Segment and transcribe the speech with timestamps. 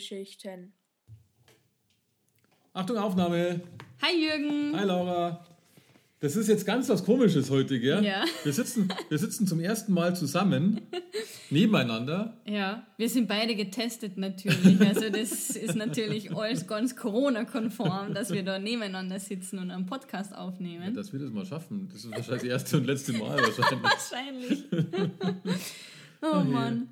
[0.00, 0.72] Filmgeschichten.
[2.72, 3.60] Achtung, Aufnahme.
[4.02, 4.74] Hi Jürgen.
[4.78, 5.44] Hi Laura.
[6.20, 8.04] Das ist jetzt ganz was Komisches heute, gell?
[8.04, 8.24] Ja.
[8.44, 10.80] Wir sitzen, wir sitzen zum ersten Mal zusammen,
[11.50, 12.38] nebeneinander.
[12.46, 14.80] Ja, wir sind beide getestet natürlich.
[14.80, 20.32] Also das ist natürlich alles ganz Corona-konform, dass wir da nebeneinander sitzen und einen Podcast
[20.32, 20.94] Ja, aufnehmen.
[20.94, 21.88] dass wir das mal schaffen.
[21.92, 23.82] Das ist wahrscheinlich das erste und letzte Mal wahrscheinlich.
[23.82, 24.64] Wahrscheinlich.
[26.22, 26.50] oh je.
[26.50, 26.88] Mann.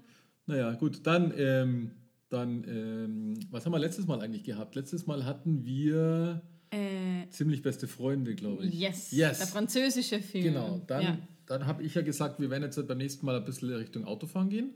[0.46, 1.90] Naja, gut, dann, ähm,
[2.30, 4.74] dann ähm, was haben wir letztes Mal eigentlich gehabt?
[4.74, 8.74] Letztes Mal hatten wir Äh, ziemlich beste Freunde, glaube ich.
[8.74, 9.10] yes.
[9.12, 9.38] Yes.
[9.38, 10.44] Der französische Film.
[10.44, 11.18] Genau, dann, Ja.
[11.46, 14.50] dann habe ich ja gesagt, wir werden jetzt beim nächsten Mal ein bisschen Richtung Autofahren
[14.50, 14.70] gehen.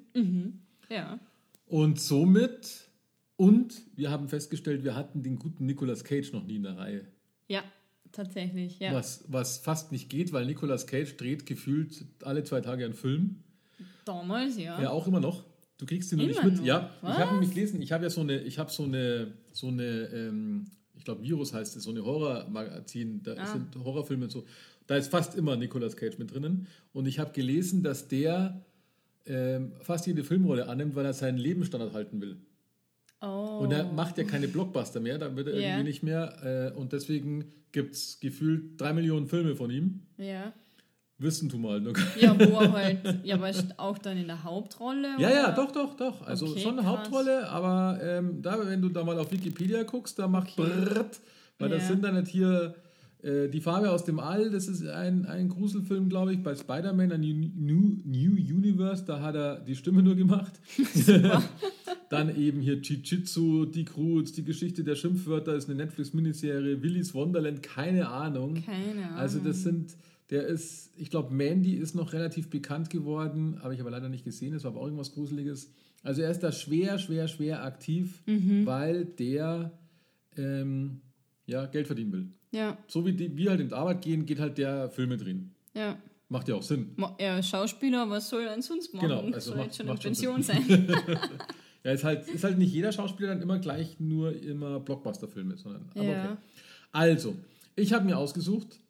[0.89, 1.19] ja.
[1.67, 2.89] Und somit,
[3.37, 7.07] und wir haben festgestellt, wir hatten den guten Nicolas Cage noch nie in der Reihe.
[7.49, 7.63] Ja,
[8.13, 8.79] tatsächlich.
[8.79, 8.93] Ja.
[8.95, 13.37] Was, was fast nicht geht, weil Nicolas Cage dreht gefühlt alle zwei Tage einen Film.
[14.05, 14.81] Damals, ja.
[14.83, 15.45] Ja, auch immer noch.
[15.83, 16.59] Du kriegst ihn noch nicht mit.
[16.59, 16.65] noch?
[16.65, 17.19] Ja, ich Was?
[17.19, 19.83] habe nämlich gelesen, ich habe ja so eine, ich habe so eine, so eine,
[20.15, 20.67] ähm,
[20.97, 23.47] ich glaube Virus heißt es, so eine Horrormagazin, da Ah.
[23.47, 24.45] sind Horrorfilme und so.
[24.87, 26.69] Da ist fast immer Nicolas Cage mit drinnen.
[26.93, 28.63] Und ich habe gelesen, dass der
[29.27, 32.37] ähm, fast jede Filmrolle annimmt, weil er seinen Lebensstandard halten will.
[33.21, 33.59] Oh.
[33.63, 35.69] Und er macht ja keine Blockbuster mehr, da wird er Ja.
[35.71, 36.73] irgendwie nicht mehr.
[36.77, 40.03] Äh, und deswegen gibt es gefühlt drei Millionen Filme von ihm.
[40.17, 40.53] ja.
[41.23, 41.81] Wissen du mal.
[41.81, 41.93] Nur.
[42.21, 45.09] ja, wo er halt, ja, aber auch dann in der Hauptrolle?
[45.19, 45.35] Ja, oder?
[45.35, 46.27] ja, doch, doch, doch.
[46.27, 46.99] Also Okay, schon eine krass.
[46.99, 50.71] Hauptrolle, aber ähm, da, wenn du da mal auf Wikipedia guckst, da macht Okay.
[50.85, 51.21] brrrt,
[51.59, 51.89] weil das Ja.
[51.89, 52.75] sind dann nicht hier
[53.23, 57.13] äh, die Farbe aus dem All, das ist ein, ein Gruselfilm, glaube ich, bei Spider-Man,
[57.13, 60.53] ein New, New, Universe, da hat er die Stimme nur gemacht.
[62.11, 67.63] dann eben hier Jiu-Jitsu, Dick Roots, die Geschichte der Schimpfwörter ist eine Netflix-Miniserie, Willy's Wonderland,
[67.63, 68.55] keine Ahnung.
[68.67, 69.17] Keine Ahnung.
[69.19, 69.95] Also das sind,
[70.31, 74.25] der ist, ich glaube, Mandy ist noch relativ bekannt geworden, habe ich aber leider nicht
[74.25, 75.73] gesehen, das war aber auch irgendwas Gruseliges.
[76.03, 78.65] Also er ist da schwer, schwer, schwer aktiv, Mhm.
[78.67, 79.79] weil der
[80.37, 81.01] ähm,
[81.47, 82.29] ja, Geld verdienen will.
[82.53, 85.55] Ja, So wie die, wir halt in die Arbeit gehen, geht halt der Filme drehen.
[85.75, 85.97] ja.
[86.29, 86.97] Macht ja auch Sinn.
[87.19, 89.07] Er ist Schauspieler, was soll er denn sonst machen?
[89.07, 90.65] Genau, also soll macht- jetzt schon in Pension Sinn.
[90.67, 90.89] sein.
[91.85, 95.91] Ja, ist halt, ist halt nicht jeder Schauspieler dann immer gleich nur immer Blockbuster-Filme, sondern.
[95.95, 96.25] Aber Ja.
[96.33, 96.37] okay.
[96.93, 97.35] Also,
[97.77, 98.81] ich habe mir ausgesucht,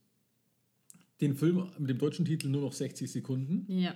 [1.22, 3.65] den Film mit dem deutschen Titel nur noch 60 Sekunden.
[3.69, 3.94] ja.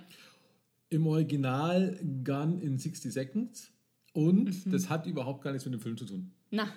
[0.88, 3.72] Im Original Gun in 60 Seconds.
[4.12, 4.70] Und Mhm.
[4.70, 6.30] das hat überhaupt gar nichts mit dem Film zu tun.
[6.50, 6.72] Na,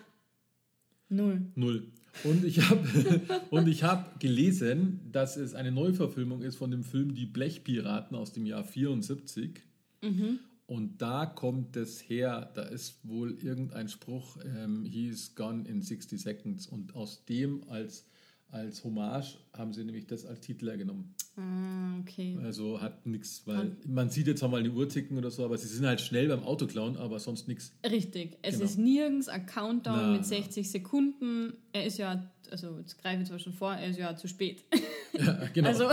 [1.09, 1.41] null.
[1.55, 1.87] Null.
[2.23, 2.81] Und ich habe
[3.83, 8.63] hab gelesen, dass es eine Neuverfilmung ist von dem Film Die Blechpiraten aus dem Jahr
[8.63, 9.61] 74.
[10.01, 10.39] Mhm.
[10.65, 16.19] Und da kommt es her, da ist wohl irgendein Spruch, ähm, he's gone in 60
[16.19, 16.67] seconds.
[16.67, 18.08] Und aus dem als,
[18.51, 21.13] als Hommage haben sie nämlich das als Titel genommen.
[21.35, 22.37] Ah, okay.
[22.43, 25.67] Also hat nichts, weil man sieht jetzt mal eine Uhr ticken oder so, aber sie
[25.67, 27.71] sind halt schnell beim Autoklauen, aber sonst nichts.
[27.89, 28.37] Richtig.
[28.41, 28.65] Es Genau.
[28.65, 30.27] ist nirgends ein Countdown Na, mit na.
[30.27, 31.53] 60 Sekunden.
[31.71, 34.63] Er ist ja, also jetzt greife ich zwar schon vor, er ist ja zu spät.
[35.11, 35.69] Ja, genau.
[35.69, 35.89] Also,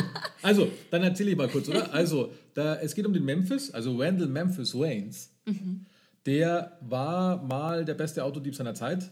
[0.42, 1.92] Also, dann erzähle ich mal kurz, oder?
[1.92, 5.34] Also, da, es geht um den Memphis, also Randall Memphis Waynes.
[6.24, 9.10] Der war mal der beste Autodieb seiner Zeit,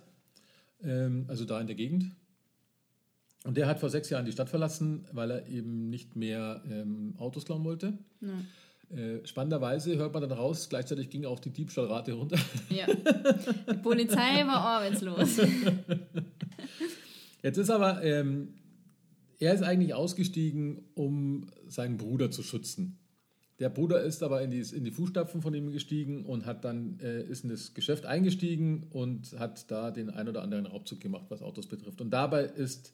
[0.82, 2.12] ähm, also da in der Gegend.
[3.48, 7.14] Und der hat vor sechs Jahren die Stadt verlassen, weil er eben nicht mehr ähm,
[7.16, 7.96] Autos klauen wollte.
[8.90, 12.36] Äh, spannenderweise hört man dann raus, gleichzeitig ging auch die Diebstahlrate runter.
[12.68, 12.84] ja.
[12.86, 15.38] Die Polizei war arbeitslos.
[17.42, 18.52] Jetzt ist aber, ähm,
[19.38, 22.98] er ist eigentlich ausgestiegen, um seinen Bruder zu schützen.
[23.60, 27.00] Der Bruder ist aber in die, in die Fußstapfen von ihm gestiegen und hat dann,
[27.00, 31.24] äh, ist in das Geschäft eingestiegen und hat da den ein oder anderen Raubzug gemacht,
[31.30, 32.02] was Autos betrifft.
[32.02, 32.92] Und dabei ist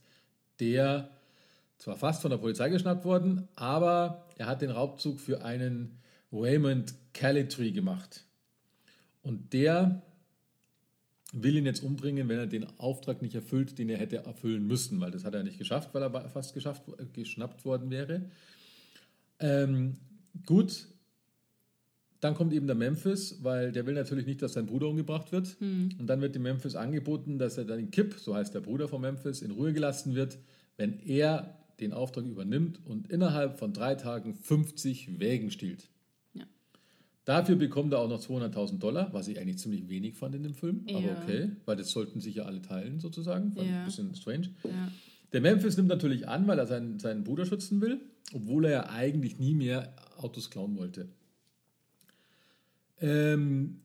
[0.60, 1.10] der
[1.78, 5.98] zwar fast von der Polizei geschnappt worden, aber er hat den Raubzug für einen
[6.32, 8.24] Raymond Calitry gemacht.
[9.22, 10.02] Und der
[11.32, 15.00] will ihn jetzt umbringen, wenn er den Auftrag nicht erfüllt, den er hätte erfüllen müssen,
[15.00, 18.30] weil das hat er nicht geschafft, weil er fast geschafft, äh, geschnappt worden wäre.
[19.40, 19.96] Ähm,
[20.46, 20.86] gut,
[22.24, 25.56] dann kommt eben der Memphis, weil der will natürlich nicht, dass sein Bruder umgebracht wird.
[25.60, 28.88] Und dann wird dem Memphis angeboten, dass er dann den Kip, so heißt der Bruder
[28.88, 30.38] von Memphis, in Ruhe gelassen wird,
[30.78, 35.88] wenn er den Auftrag übernimmt und innerhalb von drei Tagen 50 Wägen stiehlt.
[36.34, 36.44] Ja.
[37.24, 40.54] Dafür bekommt er auch noch 200.000 Dollar, was ich eigentlich ziemlich wenig fand in dem
[40.54, 40.86] Film.
[40.88, 41.20] Aber Ja.
[41.22, 43.52] okay, weil das sollten sich ja alle teilen sozusagen.
[43.52, 43.80] Fand Ja.
[43.80, 44.50] Ein bisschen strange.
[44.62, 44.90] Ja.
[45.32, 48.00] Der Memphis nimmt natürlich an, weil er seinen, seinen Bruder schützen will,
[48.32, 51.08] obwohl er ja eigentlich nie mehr Autos klauen wollte.
[53.00, 53.80] Ähm,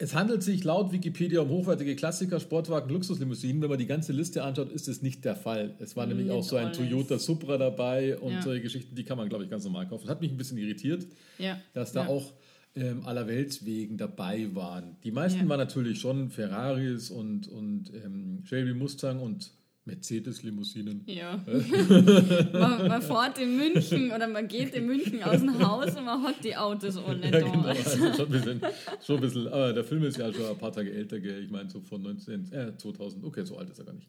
[0.00, 3.60] Es handelt sich laut Wikipedia um hochwertige Klassiker, Sportwagen, Luxuslimousinen.
[3.60, 5.74] Wenn man die ganze Liste anschaut, ist es nicht der Fall.
[5.80, 6.78] Es war nämlich Nicht auch so ein alles.
[6.78, 8.42] Toyota Supra dabei und Ja.
[8.42, 10.04] solche Geschichten, die kann man, glaube ich, ganz normal kaufen.
[10.04, 11.04] Das hat mich ein bisschen irritiert,
[11.38, 11.60] Ja.
[11.74, 12.08] dass da ja.
[12.08, 12.32] auch
[12.76, 14.94] ähm, allerwelts wegen dabei waren.
[15.02, 19.50] Die meisten waren natürlich schon Ferraris und, und ähm, Chevy Mustang und
[19.88, 21.02] Mercedes-Limousinen.
[21.06, 21.42] Ja.
[22.52, 26.22] man, man fährt in München oder man geht in München aus dem Haus und man
[26.22, 27.40] hat die Autos alle Ja, da.
[27.40, 27.62] genau.
[27.64, 28.60] Also schon ein bisschen,
[29.04, 31.42] schon ein bisschen, aber der Film ist ja schon ein paar Tage älter, gell?
[31.42, 33.24] Ich meine, so von 19, äh, 2000.
[33.24, 34.08] Okay, so alt ist er gar nicht.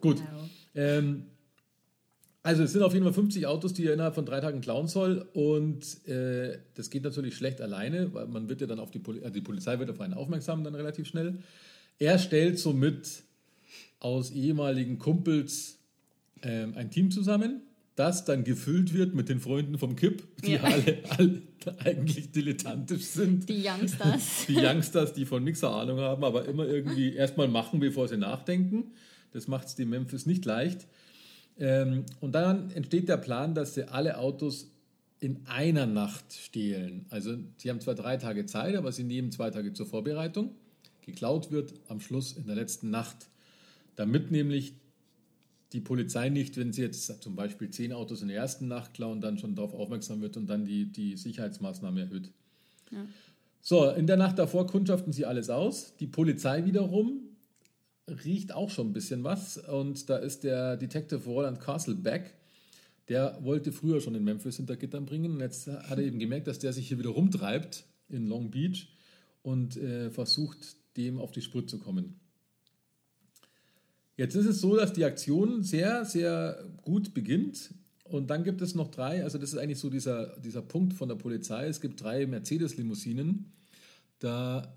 [0.00, 0.20] Gut.
[0.20, 0.26] Ja.
[0.98, 1.24] Ähm,
[2.42, 4.86] also es sind auf jeden Fall 50 Autos, die er innerhalb von drei Tagen klauen
[4.86, 5.26] soll.
[5.32, 9.20] Und äh, das geht natürlich schlecht alleine, weil man wird ja dann auf die, Poli
[9.20, 11.38] also die Polizei wird auf einen aufmerksam dann relativ schnell.
[11.98, 13.22] Er stellt somit
[14.04, 15.78] aus ehemaligen Kumpels
[16.42, 17.62] ähm, ein Team zusammen,
[17.96, 20.62] das dann gefüllt wird mit den Freunden vom Kipp, die Ja.
[20.62, 21.42] alle, alle
[21.84, 23.48] eigentlich dilettantisch sind.
[23.48, 24.44] Die Youngsters.
[24.48, 28.92] Die Youngsters, die von nichts Ahnung haben, aber immer irgendwie erstmal machen, bevor sie nachdenken.
[29.32, 30.86] Das macht es dem Memphis nicht leicht.
[31.58, 34.70] Ähm, und dann entsteht der Plan, dass sie alle Autos
[35.20, 37.06] in einer Nacht stehlen.
[37.08, 40.50] Also sie haben zwar drei Tage Zeit, aber sie nehmen zwei Tage zur Vorbereitung.
[41.00, 43.28] Geklaut wird am Schluss in der letzten Nacht,
[43.96, 44.74] damit nämlich
[45.72, 49.20] die Polizei nicht, wenn sie jetzt zum Beispiel zehn Autos in der ersten Nacht klauen,
[49.20, 52.30] dann schon darauf aufmerksam wird und dann die, die Sicherheitsmaßnahmen erhöht.
[53.60, 55.96] So, in der Nacht davor kundschaften sie alles aus.
[55.96, 57.22] Die Polizei wiederum
[58.08, 59.58] riecht auch schon ein bisschen was.
[59.58, 62.34] Und da ist der Detective Roland Castleback,
[63.08, 65.32] der wollte früher schon in Memphis hinter Gittern bringen.
[65.32, 68.88] Und jetzt hat er eben gemerkt, dass der sich hier wieder rumtreibt in Long Beach
[69.42, 72.20] und äh, versucht, dem auf die Spur zu kommen.
[74.16, 77.74] Jetzt ist es so, dass die Aktion sehr, sehr gut beginnt.
[78.04, 81.08] Und dann gibt es noch drei, also das ist eigentlich so dieser, dieser Punkt von
[81.08, 81.66] der Polizei.
[81.66, 83.52] Es gibt drei Mercedes-Limousinen.
[84.18, 84.76] Da,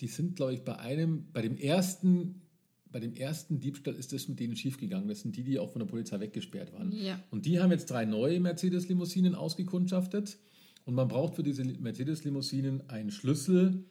[0.00, 2.42] die sind, glaube ich, bei einem, bei dem ersten,
[2.90, 5.08] bei dem ersten Diebstahl ist das mit denen schiefgegangen.
[5.08, 6.92] Das sind die, die auch von der Polizei weggesperrt waren.
[6.92, 7.22] Ja.
[7.30, 10.38] Und die haben jetzt drei neue Mercedes-Limousinen ausgekundschaftet.
[10.84, 13.84] Und man braucht für diese Mercedes-Limousinen einen Schlüssel,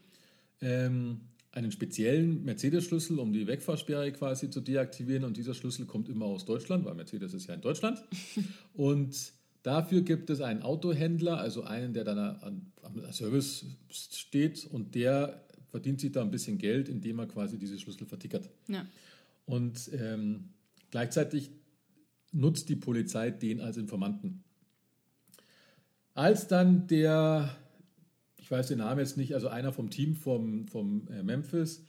[0.60, 1.22] ähm,
[1.52, 5.26] einen speziellen Mercedes-Schlüssel, um die Wegfahrsperre quasi zu deaktivieren.
[5.26, 8.02] Und dieser Schlüssel kommt immer aus Deutschland, weil Mercedes ist ja in Deutschland.
[8.74, 9.34] Und
[9.64, 15.46] dafür gibt es einen Autohändler, also einen, der dann an, am Service steht und der
[15.70, 18.50] verdient sich da ein bisschen Geld, indem er quasi diese Schlüssel vertickert.
[18.68, 18.86] Ja.
[19.46, 20.50] Und ähm,
[20.90, 21.52] gleichzeitig
[22.32, 24.44] nutzt die Polizei den als Informanten.
[26.14, 27.56] Als dann der,
[28.52, 31.86] ich weiß den Namen jetzt nicht, also einer vom Team vom, vom äh, Memphis,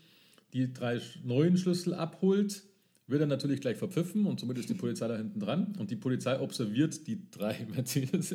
[0.53, 2.63] die drei neuen Schlüssel abholt,
[3.09, 5.75] wird er natürlich gleich verpfiffen und somit ist die Polizei da hinten dran.
[5.81, 8.33] Und die Polizei observiert die drei Mercedes.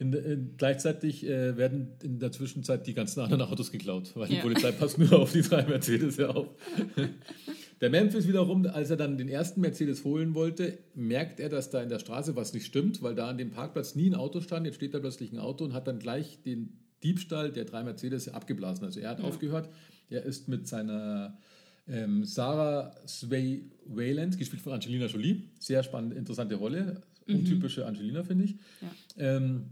[0.00, 4.36] In, in, gleichzeitig äh, werden in der Zwischenzeit die ganzen anderen Autos geklaut, weil die
[4.36, 4.42] Ja.
[4.42, 6.48] Polizei passt nur auf die drei Mercedes auf.
[7.80, 11.82] Der Memphis wiederum, als er dann den ersten Mercedes holen wollte, merkt er, dass da
[11.82, 14.66] in der Straße was nicht stimmt, weil da an dem Parkplatz nie ein Auto stand.
[14.66, 18.28] Jetzt steht da plötzlich ein Auto und hat dann gleich den Diebstahl der drei Mercedes
[18.28, 18.84] abgeblasen.
[18.84, 19.68] Also er hat aufgehört.
[20.10, 21.38] Er ist mit seiner
[21.86, 28.44] ähm, Sarah Sway Wayland, gespielt von Angelina Jolie, sehr spannende, interessante Rolle, untypische Angelina, finde
[28.44, 28.56] ich.
[28.80, 29.36] Ja.
[29.36, 29.70] Ähm,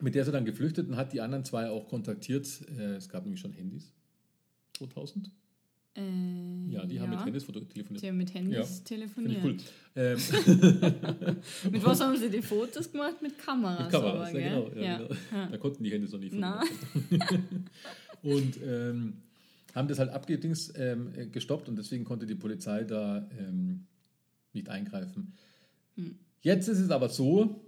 [0.00, 2.46] mit der ist er dann geflüchtet und hat die anderen zwei auch kontaktiert.
[2.78, 3.92] Äh, es gab nämlich schon Handys.
[4.78, 5.30] 2000?
[5.96, 8.02] Äh, Ja, die haben mit Handys telefoniert.
[8.02, 9.44] Die haben mit Handys Ja, telefoniert.
[9.44, 9.56] cool.
[9.96, 10.18] Ähm,
[11.70, 13.22] Mit was haben sie die Fotos gemacht?
[13.22, 13.82] Mit Kameras.
[13.84, 14.70] mit Kameras, aber, ja, genau.
[14.80, 15.10] Ja, genau.
[15.32, 15.46] Ja.
[15.46, 16.34] Da konnten die Handys noch nicht.
[18.22, 19.12] Und ähm,
[19.74, 23.86] haben das halt abgedings ähm, äh, gestoppt und deswegen konnte die Polizei da ähm,
[24.52, 25.34] nicht eingreifen.
[25.96, 26.16] Hm.
[26.40, 27.63] Jetzt ist es aber so,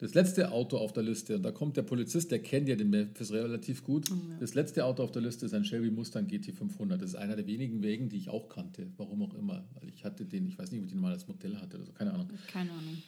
[0.00, 2.88] das letzte Auto auf der Liste, und da kommt der Polizist, der kennt ja den
[2.90, 4.10] Memphis relativ gut.
[4.10, 4.36] Oh, ja.
[4.40, 6.96] Das letzte Auto auf der Liste ist ein Chevy Mustang GT500.
[6.96, 8.86] Das ist einer der wenigen Wegen, die ich auch kannte.
[8.96, 9.64] Warum auch immer.
[9.78, 11.86] Weil ich hatte den, ich weiß nicht, ob ich den mal als Modell hatte oder
[11.86, 12.28] so, keine Ahnung.
[12.50, 13.02] Keine Ahnung.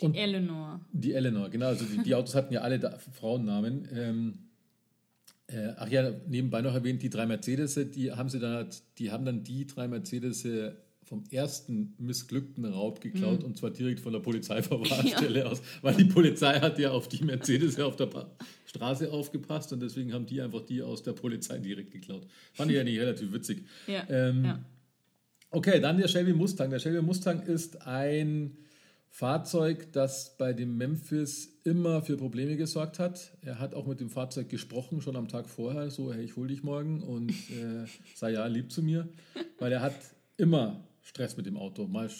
[0.00, 0.80] Die Und- Eleanor.
[0.92, 1.66] Die Eleanor, genau.
[1.68, 3.88] Also die, die Autos hatten ja alle da, Frauennamen.
[3.94, 4.38] Ähm,
[5.46, 9.10] äh, ach ja, nebenbei noch erwähnt, die drei Mercedes, die haben sie dann, halt- die
[9.12, 10.44] haben dann die drei Mercedes
[11.12, 16.58] vom ersten missglückten Raub geklaut und zwar direkt von der Polizeiverwahrstelle aus, weil die Polizei
[16.58, 18.30] hat ja auf die Mercedes auf der Pa-
[18.64, 22.26] Straße aufgepasst und deswegen haben die einfach die aus der Polizei direkt geklaut.
[22.54, 23.66] Fand ich ja nicht relativ witzig.
[23.86, 24.06] Ja.
[24.08, 24.64] Ähm, ja.
[25.50, 26.70] Okay, dann der Chevy Mustang.
[26.70, 28.56] Der Chevy Mustang ist ein
[29.10, 33.32] Fahrzeug, das bei dem Memphis immer für Probleme gesorgt hat.
[33.42, 36.48] Er hat auch mit dem Fahrzeug gesprochen, schon am Tag vorher, so, hey, ich hol
[36.48, 39.10] dich morgen und äh, sei ja lieb zu mir,
[39.58, 39.94] weil er hat
[40.38, 41.86] immer Stress mit dem Auto.
[41.86, 42.10] Mal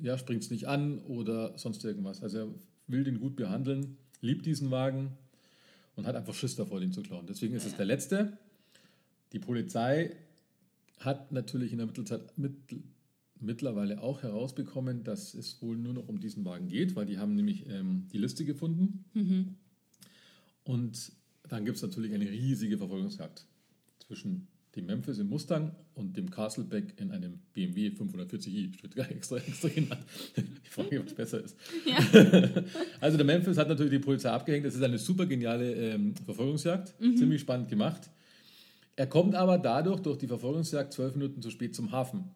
[0.00, 2.22] ja, springt es nicht an oder sonst irgendwas.
[2.22, 2.48] Also er
[2.86, 5.12] will den gut behandeln, liebt diesen Wagen
[5.96, 7.26] und hat einfach Schiss davor, den zu klauen.
[7.26, 8.38] Deswegen ist es der letzte.
[9.32, 10.16] Die Polizei
[10.98, 12.82] hat natürlich in der Mittelzeit mittel,
[13.40, 17.34] mittlerweile auch herausbekommen, dass es wohl nur noch um diesen Wagen geht, weil die haben
[17.34, 19.04] nämlich ähm, die Liste gefunden.
[19.12, 19.54] Mhm.
[20.64, 21.12] Und
[21.48, 23.44] dann gibt es natürlich eine riesige Verfolgungsjagd
[24.06, 28.76] zwischen dem Memphis im Mustang und dem Castleback in einem BMW 540i.
[28.76, 30.04] Steht gar extra, extra genannt.
[30.62, 31.56] Ich frage mich, was besser ist.
[31.86, 31.98] Ja.
[33.00, 34.64] Also der Memphis hat natürlich die Polizei abgehängt.
[34.64, 36.94] Das ist eine super geniale ähm, Verfolgungsjagd.
[36.98, 38.10] Ziemlich spannend gemacht.
[38.96, 42.30] Er kommt aber dadurch, durch die Verfolgungsjagd, zwölf Minuten zu spät zum Hafen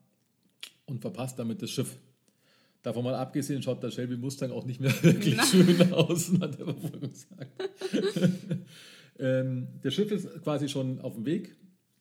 [0.86, 1.96] und verpasst damit das Schiff.
[2.82, 5.44] Davon mal abgesehen, schaut der Shelby Mustang auch nicht mehr wirklich Na.
[5.44, 7.50] schön aus nach der Verfolgungsjagd.
[9.18, 11.56] ähm, der Schiff ist quasi schon auf dem Weg.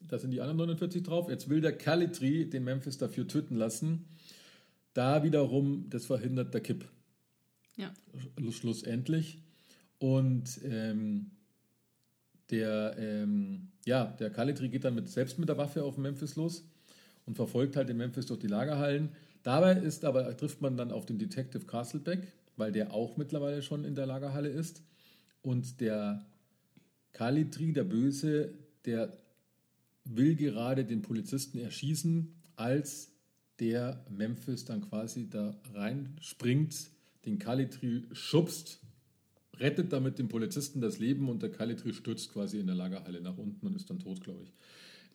[0.08, 1.30] Da sind die anderen 49 drauf.
[1.30, 4.06] Jetzt will der Calitri den Memphis dafür töten lassen.
[4.94, 6.86] Da wiederum, das verhindert der Kipp
[7.76, 7.94] ja.
[8.38, 9.40] sch- schlussendlich.
[10.00, 11.32] Und ähm,
[12.50, 16.64] der, ähm, ja, der Calitri geht dann mit, selbst mit der Waffe auf Memphis los
[17.26, 19.10] und verfolgt halt den Memphis durch die Lagerhallen.
[19.44, 23.86] Dabei ist aber, trifft man dann auf den Detective Castlebeck, weil der auch mittlerweile schon
[23.86, 24.82] in der Lagerhalle ist.
[25.42, 26.26] Und der
[27.14, 28.54] Calitri, der Böse,
[28.86, 29.18] der
[30.16, 33.12] will gerade den Polizisten erschießen, als
[33.60, 36.76] der Memphis dann quasi da reinspringt,
[37.26, 38.80] den Calitri schubst,
[39.60, 43.38] rettet damit dem Polizisten das Leben und der Calitri stürzt quasi in der Lagerhalle nach
[43.38, 44.54] unten und ist dann tot, glaube ich.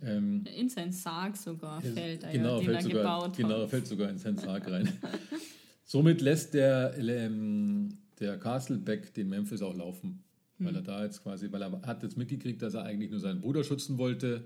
[0.04, 3.62] Ähm, In sein Sarg sogar fällt er, genau, ja, den fällt er sogar, gebaut genau,
[3.62, 3.70] hat.
[3.70, 4.92] fällt sogar in seinen Sarg rein.
[5.84, 10.22] Somit lässt der, ähm, der Castlebeck den Memphis auch laufen,
[10.58, 10.66] Hm.
[10.66, 13.40] weil er da jetzt quasi, weil er hat jetzt mitgekriegt, dass er eigentlich nur seinen
[13.40, 14.44] Bruder schützen wollte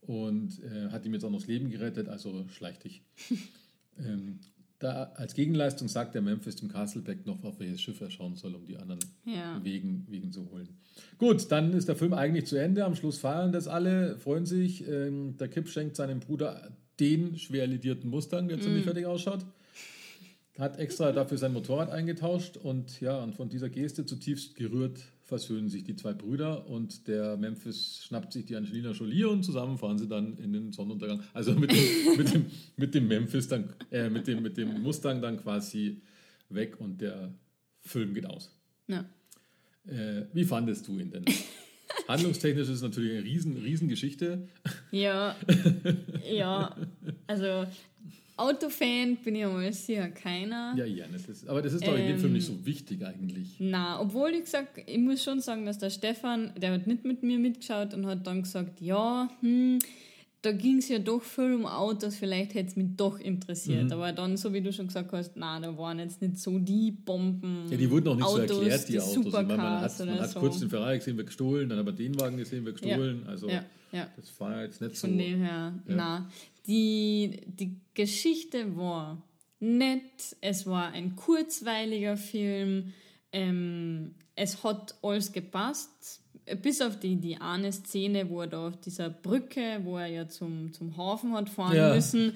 [0.00, 3.02] und äh, hat ihm jetzt auch noch das Leben gerettet, also schleich dich.
[3.98, 4.40] ähm,
[4.80, 8.54] da, als Gegenleistung sagt der Memphis dem Castlebeck noch, auf welches Schiff er schauen soll,
[8.54, 9.60] um die anderen Ja.
[9.62, 10.68] Wegen, Wegen zu holen.
[11.18, 12.84] Gut, dann ist der Film eigentlich zu Ende.
[12.84, 14.88] Am Schluss feiern das alle, freuen sich.
[14.88, 19.44] Ähm, der Kipp schenkt seinem Bruder den schwer lidierten Mustang, der ziemlich fertig ausschaut.
[20.58, 25.68] Hat extra dafür sein Motorrad eingetauscht und ja, und von dieser Geste zutiefst gerührt versöhnen
[25.68, 29.96] sich die zwei Brüder und der Memphis schnappt sich die Angelina Jolie und zusammen fahren
[29.96, 31.22] sie dann in den Sonnenuntergang.
[31.32, 32.46] Also mit dem, mit dem,
[32.76, 36.02] mit dem Memphis dann, äh, mit dem, mit dem Mustang dann quasi
[36.48, 37.32] weg und der
[37.80, 38.50] Film geht aus.
[38.88, 39.04] Ja.
[39.86, 41.24] Äh, wie fandest du ihn denn?
[42.08, 44.48] Handlungstechnisch ist es natürlich eine riesen, riesen Geschichte.
[44.90, 45.36] Ja,
[46.30, 46.76] ja,
[47.28, 47.66] also
[48.40, 50.74] Autofan bin ich mal sicher keiner.
[50.76, 53.04] Ja, ja, das ist, aber das ist doch in dem Ähm, Film nicht so wichtig
[53.04, 53.56] eigentlich.
[53.58, 57.22] Na, obwohl ich gesagt, ich muss schon sagen, dass der Stefan, der hat nicht mit
[57.22, 59.78] mir mitgeschaut und hat dann gesagt, ja, hm,
[60.42, 63.84] da ging es ja doch viel um Autos, vielleicht hätte es mich doch interessiert.
[63.84, 63.92] Mhm.
[63.92, 66.92] Aber dann, so wie du schon gesagt hast, na, da waren jetzt nicht so die
[66.92, 67.66] Bomben.
[67.70, 69.16] Ja, die wurden auch nicht Autos, so erklärt, die, die Autos.
[69.26, 70.40] Ich meine, man Supercars hat, man hat so.
[70.40, 73.24] kurz den Ferrari gesehen, wird gestohlen, dann aber den Wagen gesehen, wird gestohlen.
[73.26, 74.08] Also Ja, ja.
[74.16, 75.06] das war jetzt nicht so.
[75.06, 75.94] Von dem her, Ja.
[75.94, 76.30] na.
[76.66, 79.22] Die, die Geschichte war
[79.60, 82.92] nett, es war ein kurzweiliger Film,
[83.32, 86.20] ähm, es hat alles gepasst,
[86.62, 90.28] bis auf die, die eine Szene, wo er da auf dieser Brücke, wo er ja
[90.28, 91.94] zum, zum Hafen hat fahren Ja.
[91.94, 92.34] müssen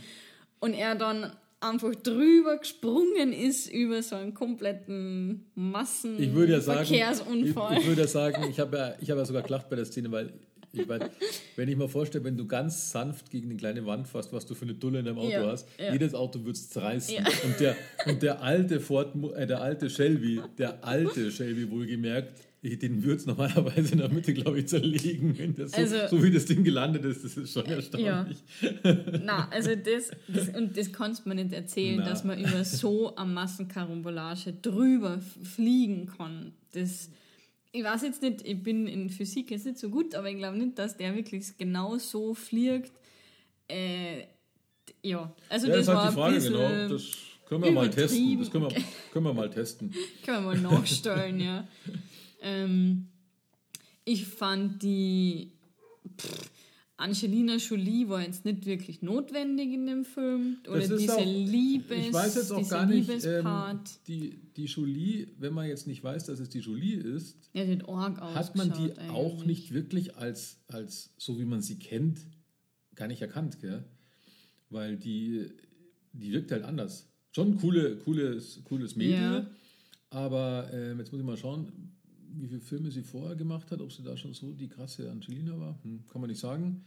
[0.61, 6.61] und er dann einfach drüber gesprungen ist über so einen kompletten Massen Ich würde ja
[6.61, 9.77] sagen, ich, ich würde ja sagen, ich habe ja, ich habe ja sogar gelacht bei
[9.77, 10.33] der Szene, weil
[10.77, 11.09] ich mein,
[11.57, 14.55] wenn ich mir vorstelle, wenn du ganz sanft gegen eine kleine Wand fährst, was du
[14.55, 15.93] für eine Dulle in deinem Auto Ja, hast, ja.
[15.93, 17.15] jedes Auto wird es zerreißen.
[17.15, 17.25] Ja.
[17.45, 17.77] Und, der,
[18.07, 23.27] und der alte Ford, äh, der alte Shelby, der alte Shelby wohlgemerkt, den würde es
[23.27, 25.37] normalerweise in der Mitte, glaube ich, zerlegen.
[25.39, 28.39] Wenn das so, Also- so wie das Ding gelandet ist, das ist schon erstaunlich.
[29.23, 32.09] Na, also das, das und das kannst du mir nicht erzählen, Na.
[32.09, 36.53] dass man über so eine Massenkarambolage drüber fliegen kann.
[36.73, 37.11] Das,
[37.75, 40.57] ich weiß jetzt nicht, ich bin in Physik jetzt nicht so gut, aber ich glaube
[40.57, 42.93] nicht, dass der wirklich genau so fliegt.
[43.67, 44.27] Äh,
[45.03, 46.89] ja, also Ja, das, das war die Frage, ein bisschen, genau.
[46.89, 47.13] Das
[47.49, 48.39] können wir mal testen.
[48.39, 49.93] Das können wir, können wir mal testen.
[50.25, 51.67] Können wir mal nachstellen, ja.
[52.47, 53.09] Ähm,
[54.05, 55.53] ich fand die
[56.21, 56.51] pff,
[56.97, 60.59] Angelina Jolie war jetzt nicht wirklich notwendig in dem Film.
[60.69, 65.53] Oder diese auch- Liebes, Ich weiß jetzt auch gar nicht, ähm, die, die Jolie, wenn
[65.55, 67.65] man jetzt nicht weiß, dass es die Jolie ist, ja,
[68.35, 72.21] hat man die auch nicht wirklich als, als, so wie man sie kennt,
[72.95, 73.85] gar nicht erkannt, gell?
[74.71, 75.47] Weil die,
[76.13, 77.09] die wirkt halt anders.
[77.33, 79.51] Schon ein coole, cooles, cooles Mädel, Ja.
[80.11, 81.94] aber ähm, jetzt muss ich mal schauen,
[82.37, 85.59] wie viele Filme sie vorher gemacht hat, ob sie da schon so die krasse Angelina
[85.59, 86.85] war, hm, kann man nicht sagen.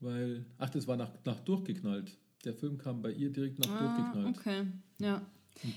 [0.00, 2.16] Weil, ach, das war nach, nach Durchgeknallt.
[2.44, 4.36] Der Film kam bei ihr direkt nach Ah, Durchgeknallt.
[4.38, 4.66] okay,
[4.98, 5.22] ja.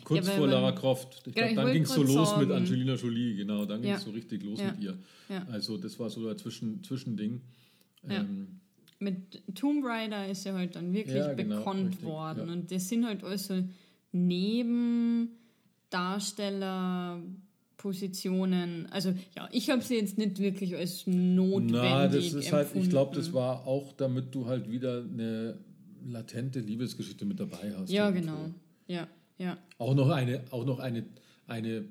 [0.06, 1.28] Kurz Ja, vor Lara Croft.
[1.28, 2.52] Ich Genau, glaube, dann ging es so los mit sagen.
[2.52, 3.66] Angelina Jolie, genau.
[3.66, 3.98] Dann ging Ja.
[3.98, 4.72] es so richtig los Ja.
[4.72, 4.98] mit ihr.
[5.28, 5.46] Ja.
[5.52, 7.42] Also, das war so ein Zwischen Zwischending.
[8.08, 8.22] Ja.
[8.22, 8.60] Ähm,
[9.00, 12.48] Mit Tomb Raider ist er halt dann wirklich Ja, genau, bekannt richtig, worden.
[12.48, 12.54] ja.
[12.54, 13.56] Und das sind halt also
[17.84, 18.88] Nebendarstellerpositionen.
[18.92, 22.90] Also ja, ich habe sie jetzt nicht wirklich als notwendig Na, das ist halt, ich
[22.90, 23.46] glaube, das empfunden.
[23.48, 25.58] war auch, damit du halt wieder eine
[26.06, 27.90] latente Liebesgeschichte mit dabei hast.
[27.90, 28.32] Ja, irgendwo.
[28.32, 28.50] genau.
[28.88, 29.58] Ja, ja.
[29.78, 31.06] Auch noch eine, auch noch eine,
[31.48, 31.86] eine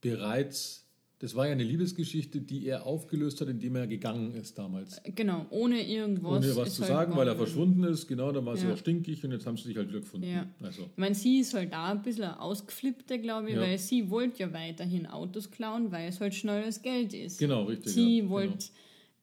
[0.00, 0.85] bereits,
[1.18, 5.00] das war ja eine Liebesgeschichte, die er aufgelöst hat, indem er gegangen ist damals.
[5.14, 6.44] Genau, ohne irgendwas.
[6.44, 8.74] Ohne was zu halt sagen, weil er verschwunden ist, genau, dann war sie Ja.
[8.74, 10.28] auch stinkig und jetzt haben sie sich halt wieder gefunden.
[10.28, 10.46] Ja.
[10.62, 13.62] Also, Ich meine, sie ist halt da ein bisschen eine ausgeflippte, glaube ich, Ja.
[13.62, 17.38] weil sie wollte ja weiterhin Autos klauen, weil es halt schnelles Geld ist.
[17.38, 17.92] genau, richtig.
[17.94, 18.30] sie ja, genau.
[18.34, 18.66] wollte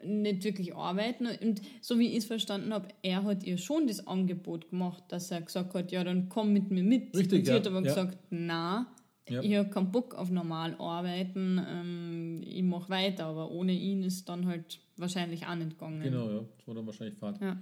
[0.05, 4.05] nicht wirklich arbeiten und so wie ich es verstanden habe, er hat ihr schon das
[4.05, 7.15] Angebot gemacht, dass er gesagt hat, ja, dann komm mit mir mit.
[7.15, 8.87] Richtig, und sie hat aber gesagt, na,
[9.29, 9.41] Ja.
[9.41, 14.27] ich habe keinen Bock auf normal arbeiten, ähm, ich mache weiter, aber ohne ihn ist
[14.27, 16.01] dann halt wahrscheinlich auch nicht gegangen.
[16.01, 17.39] Genau, ja, das war dann wahrscheinlich Fahrt.
[17.41, 17.57] Ja.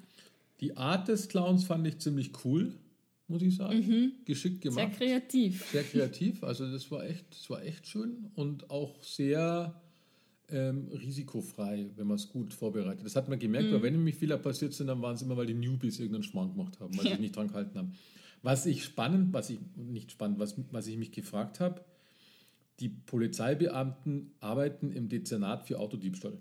[0.60, 2.74] Die Art des Clowns fand ich ziemlich cool,
[3.27, 4.13] muss ich sagen.
[4.25, 4.72] Geschickt Mhm.
[4.72, 4.98] Sehr gemacht.
[4.98, 5.65] kreativ.
[5.72, 6.44] sehr kreativ.
[6.44, 9.80] Also das war echt, das war echt schön und auch sehr
[10.50, 13.06] ähm, risikofrei, wenn man es gut vorbereitet.
[13.06, 13.74] Das hat man gemerkt, Mhm.
[13.75, 16.51] weil wenn nämlich Fehler passiert sind, dann waren es immer, weil die Newbies irgendeinen Schmarrn
[16.51, 17.13] gemacht haben, weil sie Ja.
[17.15, 17.94] sich nicht dran gehalten haben.
[18.43, 21.81] Was ich spannend, was ich nicht spannend, was, was ich mich gefragt habe,
[22.79, 26.38] die Polizeibeamten arbeiten im Dezernat für Autodiebstahl.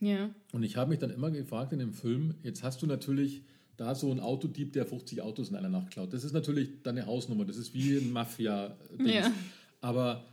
[0.00, 0.30] Ja.
[0.52, 3.42] Und ich habe mich dann immer gefragt in dem Film, jetzt hast du natürlich
[3.76, 6.12] da so einen Autodieb, der 50 Autos in einer Nacht klaut.
[6.12, 9.12] Das ist natürlich deine Hausnummer, das ist wie ein mafia -Dings.
[9.12, 9.32] Ja.
[9.80, 10.24] Aber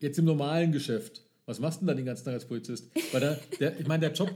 [0.00, 2.90] jetzt im normalen Geschäft, was machst du denn da den ganzen Tag als Polizist?
[3.12, 4.34] Weil der, der, ich meine, der Job,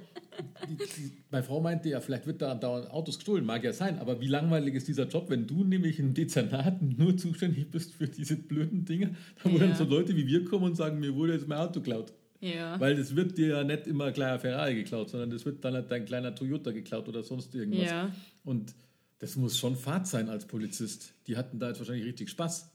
[0.68, 3.98] die, die, meine Frau meinte ja, vielleicht wird da dauernd Autos gestohlen, mag ja sein,
[3.98, 8.08] aber wie langweilig ist dieser Job, wenn du nämlich im Dezernat nur zuständig bist für
[8.08, 9.66] diese blöden Dinge, da wo Ja.
[9.66, 12.12] dann so Leute wie wir kommen und sagen, mir wurde jetzt mein Auto geklaut.
[12.40, 12.78] Ja.
[12.78, 15.74] Weil es wird dir ja nicht immer ein kleiner Ferrari geklaut, sondern es wird dann
[15.74, 17.88] halt dein kleiner Toyota geklaut oder sonst irgendwas.
[17.90, 18.12] Ja.
[18.44, 18.74] Und
[19.18, 21.14] das muss schon Fahrt sein als Polizist.
[21.26, 22.70] Die hatten da jetzt wahrscheinlich richtig Spaß.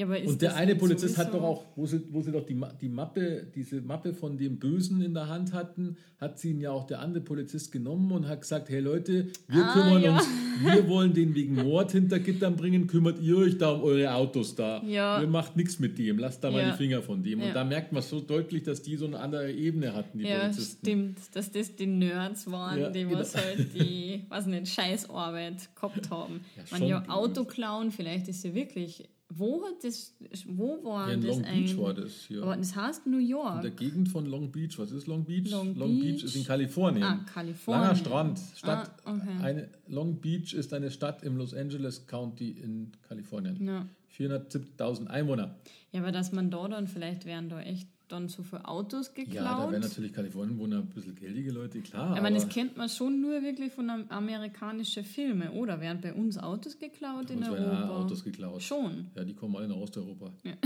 [0.00, 2.58] Ja, Und der eine Polizist hat sowieso- doch auch, wo sie, wo sie doch die,
[2.80, 6.70] die Mappe, diese Mappe von dem Bösen in der Hand hatten, hat sie ihn ja
[6.70, 10.12] auch der andere Polizist genommen und hat gesagt, hey Leute, wir Ah, kümmern ja.
[10.16, 10.26] uns,
[10.62, 14.54] wir wollen den wegen Mord hinter Gittern bringen, kümmert ihr euch da um eure Autos
[14.54, 14.82] da.
[14.84, 15.20] Ja.
[15.20, 17.40] Ihr macht nichts mit dem, lasst da mal die Finger von dem.
[17.42, 20.40] Und da merkt man so deutlich, dass die so eine andere Ebene hatten, die Ja,
[20.40, 20.78] Polizisten.
[20.86, 23.18] stimmt, dass das die Nerds waren, die genau.
[23.18, 26.40] was halt die, was nicht, Scheißarbeit gehabt haben.
[26.56, 27.10] Ja, Man ja blöd.
[27.10, 29.08] Autoklauen, vielleicht ist ja wirklich.
[29.32, 30.14] Wo hat das,
[30.48, 31.78] wo war Ja, in das Long Beach eigentlich?
[31.78, 32.42] war das hier.
[32.42, 33.62] Aber das heißt New in York.
[33.62, 34.76] der Gegend von Long Beach.
[34.78, 35.50] Was ist Long Beach?
[35.50, 36.00] Long Beach.
[36.00, 36.24] Beach.
[36.24, 37.04] ist in Kalifornien.
[37.04, 37.82] Ah, Kalifornien.
[37.82, 38.40] Langer Strand.
[38.56, 38.90] Stadt.
[39.04, 39.42] Ah, okay.
[39.42, 43.64] eine, Long Beach ist eine Stadt im Los Angeles County in Kalifornien.
[43.64, 43.86] Ja.
[44.18, 45.54] 470.000 Einwohner.
[45.92, 49.34] ja, aber dass man da dann vielleicht wären da echt dann so viele Autos geklaut.
[49.34, 52.16] Ja, da wären natürlich Kalifornien wohnen ein bisschen geldige Leute, klar.
[52.16, 55.80] ich meine, das kennt man schon nur wirklich von am- amerikanischen Filmen, oder?
[55.80, 57.90] Werden bei uns Autos geklaut in uns werden Europa?
[57.90, 58.62] auch Autos geklaut.
[58.62, 59.06] Schon.
[59.14, 60.32] Ja, die kommen alle nach Osteuropa.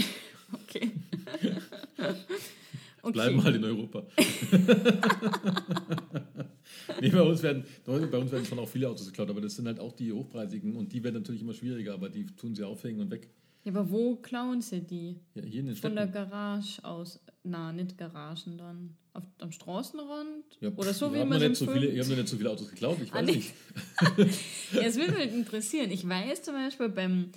[0.52, 0.90] Okay.
[3.02, 3.12] okay.
[3.12, 4.04] Bleiben halt in Europa.
[7.00, 9.66] nee, bei uns, werden, bei uns werden schon auch viele Autos geklaut, aber das sind
[9.66, 13.00] halt auch die hochpreisigen und die werden natürlich immer schwieriger, aber die tun sie aufhängen
[13.00, 13.28] und weg.
[13.64, 15.20] Ja, aber wo klauen sie die?
[15.34, 15.96] Ja, hier in den Von Städten.
[15.96, 17.18] der Garage aus.
[17.44, 18.96] Na, nicht Garagen dann.
[19.14, 20.44] Auf, am Straßenrand?
[20.60, 22.50] Ja, Oder so wie man nicht so im viele, Ich habe noch nicht so viele
[22.50, 23.52] Autos geklaut, ich Ah, weiß nicht.
[24.72, 25.90] Ja, es würde mich interessieren.
[25.92, 27.30] Ich weiß zum Beispiel beim,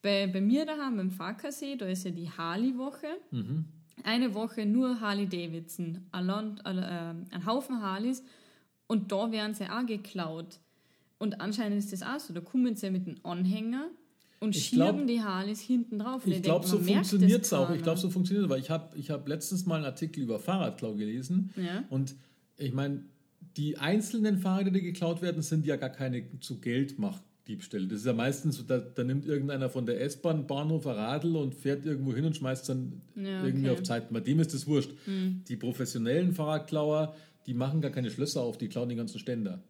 [0.00, 3.06] bei, bei mir daheim, beim Farkasee, da ist ja die Harley-Woche.
[3.30, 3.64] Mhm.
[4.04, 6.06] Eine Woche nur Harley-Davidson.
[6.12, 8.22] Ein, Land- äh, ein Haufen Harleys.
[8.86, 10.60] Und da werden sie auch geklaut.
[11.18, 12.32] Und anscheinend ist das auch so.
[12.34, 13.88] Da kommen sie mit einem Anhänger
[14.44, 16.24] und Ich schieben glaub- die Harleys hinten drauf.
[16.24, 17.70] Und Ich glaube, so funktioniert es auch.
[17.70, 20.38] Ich glaube, so funktioniert es, weil ich habe ich hab letztens mal einen Artikel über
[20.38, 21.84] Fahrradklau gelesen Ja.
[21.90, 22.14] und
[22.56, 23.04] ich meine,
[23.56, 27.86] die einzelnen Fahrräder, die geklaut werden, sind ja gar keine zu Geldmachdiebstähle.
[27.86, 31.36] Das ist ja meistens, so, da, da nimmt irgendeiner von der S-Bahn Bahnhof ein Radl
[31.36, 33.78] und fährt irgendwo hin und schmeißt dann Ja, irgendwie okay.
[33.78, 34.12] auf Zeit.
[34.12, 34.90] Bei dem ist das wurscht.
[35.06, 37.14] Die professionellen Fahrradklauer,
[37.46, 39.62] die machen gar keine Schlösser auf, die klauen die ganzen Ständer.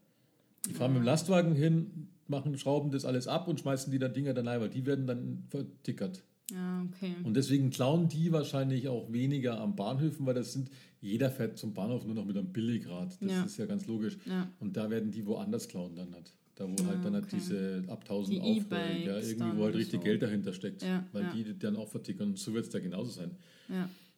[0.69, 4.09] Die fahren mit dem Lastwagen hin, machen, schrauben das alles ab und schmeißen die da
[4.09, 6.23] Dinger dann weil die werden dann vertickert.
[6.53, 7.15] Ja, okay.
[7.25, 11.73] Und deswegen klauen die wahrscheinlich auch weniger am Bahnhöfen, weil das sind, jeder fährt zum
[11.73, 13.17] Bahnhof nur noch mit einem Billigrad.
[13.23, 13.45] Das Ja.
[13.45, 14.19] ist ja ganz logisch.
[14.27, 14.51] Ja.
[14.61, 16.33] Und da werden die woanders klauen dann halt.
[16.57, 17.37] Da wo Ah, halt dann halt okay.
[17.37, 20.05] diese ab 1000 Die E-Bikes ja, irgendwie dann wo halt richtig so.
[20.05, 22.29] Geld dahinter steckt, Ja, weil die dann auch vertickern.
[22.29, 23.31] Und so wird es da genauso sein.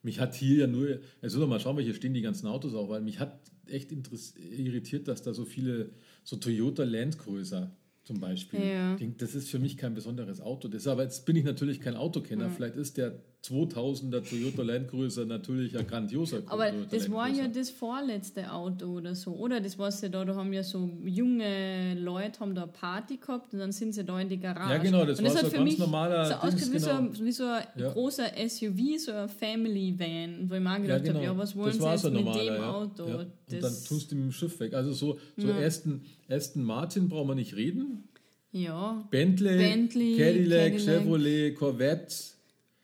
[0.03, 2.75] Mich hat hier ja nur, also noch mal schauen, weil hier stehen die ganzen Autos
[2.75, 5.91] auch, weil mich hat echt irritiert, dass da so viele,
[6.25, 7.71] so Toyota Land Cruiser,
[8.07, 8.65] zum Beispiel.
[8.65, 8.97] Ja.
[9.19, 10.69] Das ist für mich kein besonderes Auto.
[10.69, 12.51] Das, aber jetzt bin ich natürlich kein Autokenner.
[12.51, 17.29] Vielleicht ist der 2000er Toyota Land Cruiser natürlich ein grandioser Aber Toyota das Land war
[17.29, 19.61] ja das vorletzte Auto oder so, oder?
[19.61, 23.53] Das war ja da, da haben ja so junge Leute haben da eine Party gehabt
[23.53, 24.73] und dann sind sie da in die Garage.
[24.75, 26.85] Ja, genau, das und war so ein für ganz mich normaler so ausgesehen wie, Dings,
[26.85, 26.99] so genau.
[27.01, 27.93] ein, wie so ein Ja.
[27.93, 31.77] großer SUV, so ein Family Van, wo ich mir gedacht habe, ja, was wollen das
[31.79, 32.73] sie jetzt so mit dem ja.
[32.73, 33.09] Auto?
[33.09, 33.17] Ja.
[33.19, 34.75] Und dann Das, tust du mit dem Schiff weg.
[34.75, 38.09] Also so, so Aston, Aston Martin brauchen wir nicht reden.
[38.53, 40.81] ja, Bentley, Bentley, Cadillac, Cadillac.
[40.81, 42.15] Chevrolet, Corvette,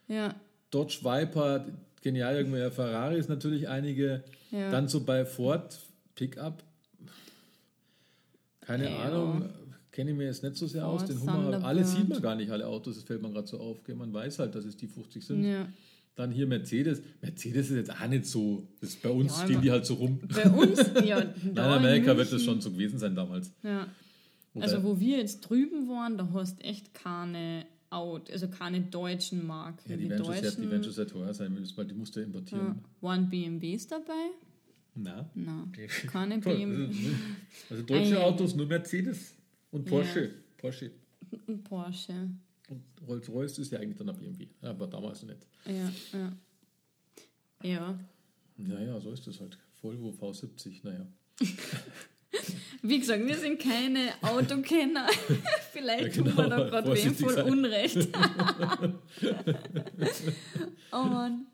[0.07, 0.35] ja,
[0.73, 1.65] Dodge Viper,
[2.01, 4.23] genial irgendwie Ferraris natürlich einige.
[4.51, 4.71] Ja.
[4.71, 5.79] Dann so bei Ford
[6.15, 6.63] Pickup.
[8.61, 8.97] Keine Ja.
[9.03, 9.49] Ahnung,
[9.91, 11.01] kenne ich mir jetzt nicht so sehr aus.
[11.03, 13.59] Ford Den Hummer, alle sieht man gar nicht, alle Autos, das fällt mir gerade so
[13.59, 13.83] auf.
[13.83, 13.95] gell.
[13.95, 15.43] Man weiß halt, dass es die 50 sind.
[15.43, 15.67] ja.
[16.15, 17.01] Dann hier Mercedes.
[17.21, 18.67] Mercedes ist jetzt auch nicht so.
[18.79, 20.19] Das ist bei uns Ja, stehen die halt so rum.
[20.31, 23.51] Bei uns, ja, In da Amerika in wird das schon so gewesen sein damals.
[23.63, 23.87] Ja.
[24.53, 29.45] Oder- Also wo wir jetzt drüben waren, da hast echt keine Out, also keine deutschen
[29.45, 29.89] Marken.
[29.89, 32.67] Ja, die, werden schon sehr, die schon sehr teuer sein, weil die musst du importieren.
[32.67, 32.75] ja.
[33.01, 34.31] waren BMWs dabei?
[34.95, 35.29] Na.
[35.33, 35.71] Nein,
[36.07, 36.37] keine.
[36.39, 37.15] BMW.
[37.69, 38.21] Also deutsche ja.
[38.21, 39.33] Autos, nur Mercedes
[39.71, 40.31] und Porsche.
[40.57, 40.91] Porsche.
[41.47, 42.29] Und Porsche.
[42.69, 44.47] Und Rolls-Royce ist ja eigentlich dann ein BMW.
[44.61, 45.47] Aber damals nicht.
[45.65, 46.31] Ja, ja.
[47.63, 47.99] Ja.
[48.57, 49.57] Naja, so ist es halt.
[49.81, 51.07] Volvo V70, naja.
[52.85, 55.07] Wie gesagt, wir sind keine Autokenner.
[55.71, 57.45] Vielleicht Ja, tun wir genau, da gerade wem voll sein.
[57.45, 58.09] Unrecht.
[60.91, 61.47] oh Mann.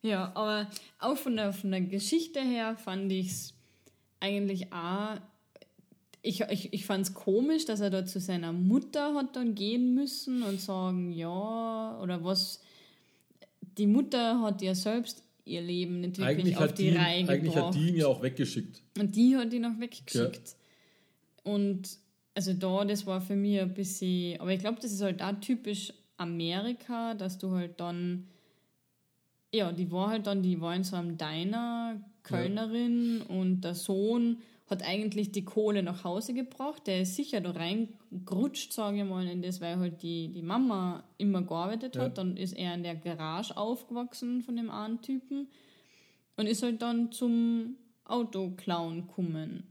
[0.00, 0.70] Ja, aber
[1.00, 3.54] auch von der, von der Geschichte her fand ich es
[4.20, 5.16] eigentlich auch.
[6.22, 9.94] Ich, ich, ich fand es komisch, dass er da zu seiner Mutter hat dann gehen
[9.96, 12.60] müssen und sagen, ja, oder was.
[13.76, 17.52] Die Mutter hat ja selbst ihr Leben nicht wirklich Eigentlich, auf die die, Reihe eigentlich
[17.54, 17.66] gebracht.
[17.66, 18.82] hat die ihn ja auch weggeschickt.
[18.98, 20.56] Und die hat ihn auch weggeschickt.
[21.42, 21.88] Und
[22.34, 25.40] also da, das war für mich ein bisschen, aber ich glaube, das ist halt auch
[25.40, 28.28] typisch Amerika, dass du halt dann,
[29.52, 34.38] ja, die war halt dann, die war in so einem Diner, Kölnerin und der Sohn
[34.70, 36.86] hat eigentlich die Kohle nach Hause gebracht.
[36.86, 41.04] Der ist sicher da reingerutscht, sage ich mal, in das, weil halt die, die Mama
[41.16, 42.02] immer gearbeitet Ja.
[42.02, 42.18] hat.
[42.18, 45.48] Dann ist er in der Garage aufgewachsen von dem einen Typen
[46.36, 49.64] und ist halt dann zum Autoklauen gekommen.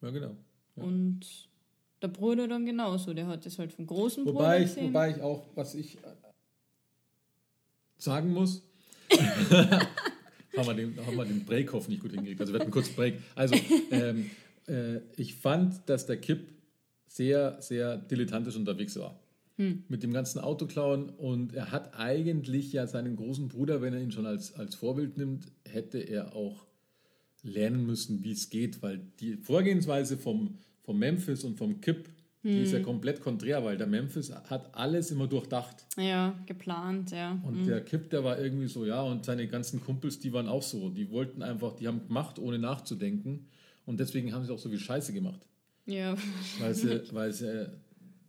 [0.00, 0.34] Ja, genau.
[0.76, 0.82] Ja.
[0.82, 1.20] Und
[2.00, 4.88] der Bruder dann genauso, der hat das halt vom großen Bruder Wobei ich, gesehen.
[4.88, 6.00] wobei ich auch, was ich äh,
[7.98, 8.62] sagen muss,
[10.56, 12.40] haben, wir den, haben wir den Break-Off nicht gut hingekriegt.
[12.40, 13.14] Also wir hatten kurz Break.
[13.34, 13.54] Also
[13.90, 14.30] ähm,
[14.66, 16.48] äh, ich fand, dass der Kipp
[17.06, 19.18] sehr, sehr dilettantisch unterwegs war.
[19.56, 19.82] Hm.
[19.88, 24.12] Mit dem ganzen Autoklauen und er hat eigentlich ja seinen großen Bruder, wenn er ihn
[24.12, 26.64] schon als, als Vorbild nimmt, hätte er auch
[27.42, 32.08] lernen müssen, wie es geht, weil die Vorgehensweise vom, vom Memphis und vom Kipp,
[32.52, 35.86] die ist ja komplett konträr, weil der Memphis hat alles immer durchdacht.
[35.96, 37.38] ja, geplant, ja.
[37.42, 40.62] Und der Kipp, der war irgendwie so, ja, und seine ganzen Kumpels, die waren auch
[40.62, 40.88] so.
[40.90, 43.46] Die wollten einfach, die haben gemacht, ohne nachzudenken.
[43.86, 45.40] Und deswegen haben sie auch so viel Scheiße gemacht.
[45.86, 46.14] Ja,
[46.60, 47.70] Weil sie, weil sie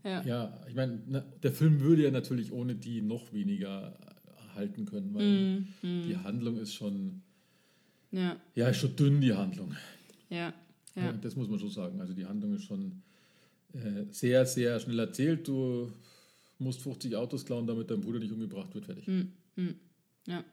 [0.03, 0.21] ja.
[0.23, 3.93] ja, ich meine, na, der Film würde ja natürlich ohne die noch weniger
[4.55, 7.21] halten können, weil die Handlung ist schon,
[8.11, 9.75] ja, ja, ist schon dünn, die Handlung.
[10.29, 10.53] ja,
[10.95, 11.03] Ja.
[11.03, 11.13] ja.
[11.13, 11.99] das muss man schon sagen.
[11.99, 13.01] Also die Handlung ist schon
[14.11, 15.47] sehr, sehr schnell erzählt.
[15.47, 15.91] Du
[16.57, 19.05] musst 50 Autos klauen, damit dein Bruder nicht umgebracht wird, fertig.
[20.27, 20.43] Ja.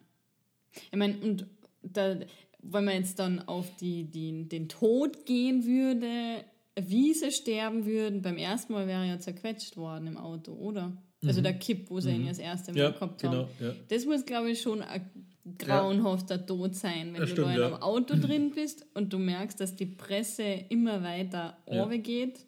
[0.91, 1.47] Ich meine, und
[1.83, 2.19] da,
[2.63, 6.45] wenn man jetzt dann auf die, die, den Tod gehen würde,
[6.79, 10.93] wie sie sterben würden, beim ersten Mal wäre er ja zerquetscht worden im Auto, oder?
[11.25, 13.45] Also der Kipp, wo sie ihn ja das erste Mal Ja, gehabt genau.
[13.45, 13.49] haben.
[13.59, 13.73] Ja.
[13.89, 15.11] Das muss, glaube ich, schon ein
[15.59, 17.67] grauenhafter Tod sein, wenn Ja, du stimmt, da in ja.
[17.67, 21.87] einem Auto drin bist und du merkst, dass die Presse immer weiter Ja.
[21.87, 22.45] geht.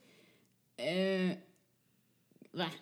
[0.79, 1.37] Äh,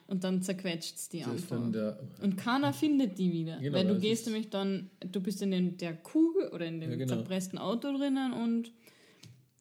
[0.07, 3.59] und dann zerquetscht es die Das dann der, Und keiner findet die wieder.
[3.59, 6.91] Genau, weil du gehst nämlich dann, du bist in dem, der Kugel oder in dem
[6.91, 7.15] Ja, genau.
[7.17, 8.71] zerpressten Auto drinnen und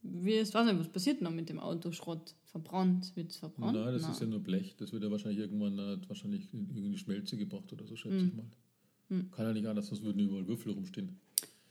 [0.03, 2.35] wirst, weiß nicht, was passiert noch mit dem Autoschrott?
[2.45, 3.13] Verbrannt?
[3.17, 3.75] Wird es verbrannt?
[3.75, 4.11] Nein, das Nein.
[4.11, 4.75] ist ja nur Blech.
[4.77, 8.21] Das wird ja wahrscheinlich irgendwann äh, wahrscheinlich in irgendwie Schmelze gebracht oder so, schätze ich
[8.23, 8.37] Hm.
[8.37, 9.25] mal.
[9.35, 11.19] Kann ja nicht anders, sonst würden überall Würfel rumstehen.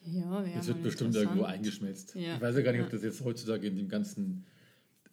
[0.04, 2.14] ja, wäre Das wird bestimmt irgendwo eingeschmelzt.
[2.16, 2.34] Ja.
[2.34, 2.92] Ich weiß ja gar nicht, ob Ja.
[2.92, 4.44] das jetzt heutzutage in dem ganzen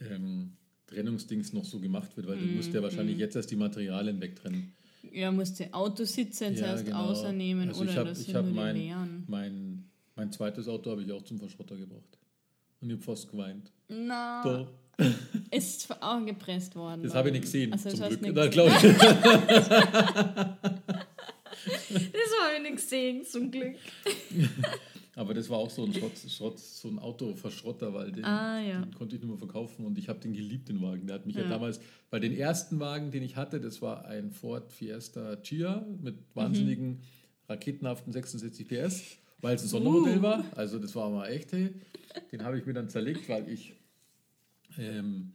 [0.02, 0.52] ähm,
[0.92, 4.22] Trennungsdings noch so gemacht wird, weil Hm, du musst ja wahrscheinlich jetzt erst die Materialien
[4.22, 4.74] wegtrennen.
[5.12, 7.06] Ja, musst du Autositze jetzt Ja, erst genau.
[7.10, 9.24] außernehmen Also oder ich hab- das ich hab mein- die leeren.
[9.28, 12.18] Mein, mein zweites Auto habe ich auch zum Verschrotter gebracht.
[12.82, 13.72] Und ich habe fast geweint.
[13.90, 14.68] Na, Doch.
[15.52, 17.02] ist auch gepresst worden.
[17.04, 18.22] Das habe ich nicht gesehen, Also, zum Glück.
[18.22, 18.52] nicht Na, gesehen.
[18.52, 18.98] glaub ich.
[21.64, 23.76] Das habe ich nicht gesehen, zum Glück.
[25.16, 28.82] Aber das war auch so ein Schrott, Schrott so ein Autoverschrotter, weil den, Ah, ja.
[28.82, 31.06] den konnte ich nur mal verkaufen und ich habe den geliebt, den Wagen.
[31.08, 31.44] Der hat mich ja.
[31.44, 31.50] Ja.
[31.50, 36.16] damals, weil den ersten Wagen, den ich hatte, das war ein Ford Fiesta Chia mit
[36.34, 37.02] wahnsinnigen
[37.50, 39.04] raketenhaften 66 PS,
[39.42, 40.22] weil es ein Sondermodell Uh.
[40.22, 40.46] war.
[40.56, 41.74] Also das war mal echt, hey.
[42.32, 43.74] Den habe ich mir dann zerlegt, weil ich
[44.78, 45.34] ähm,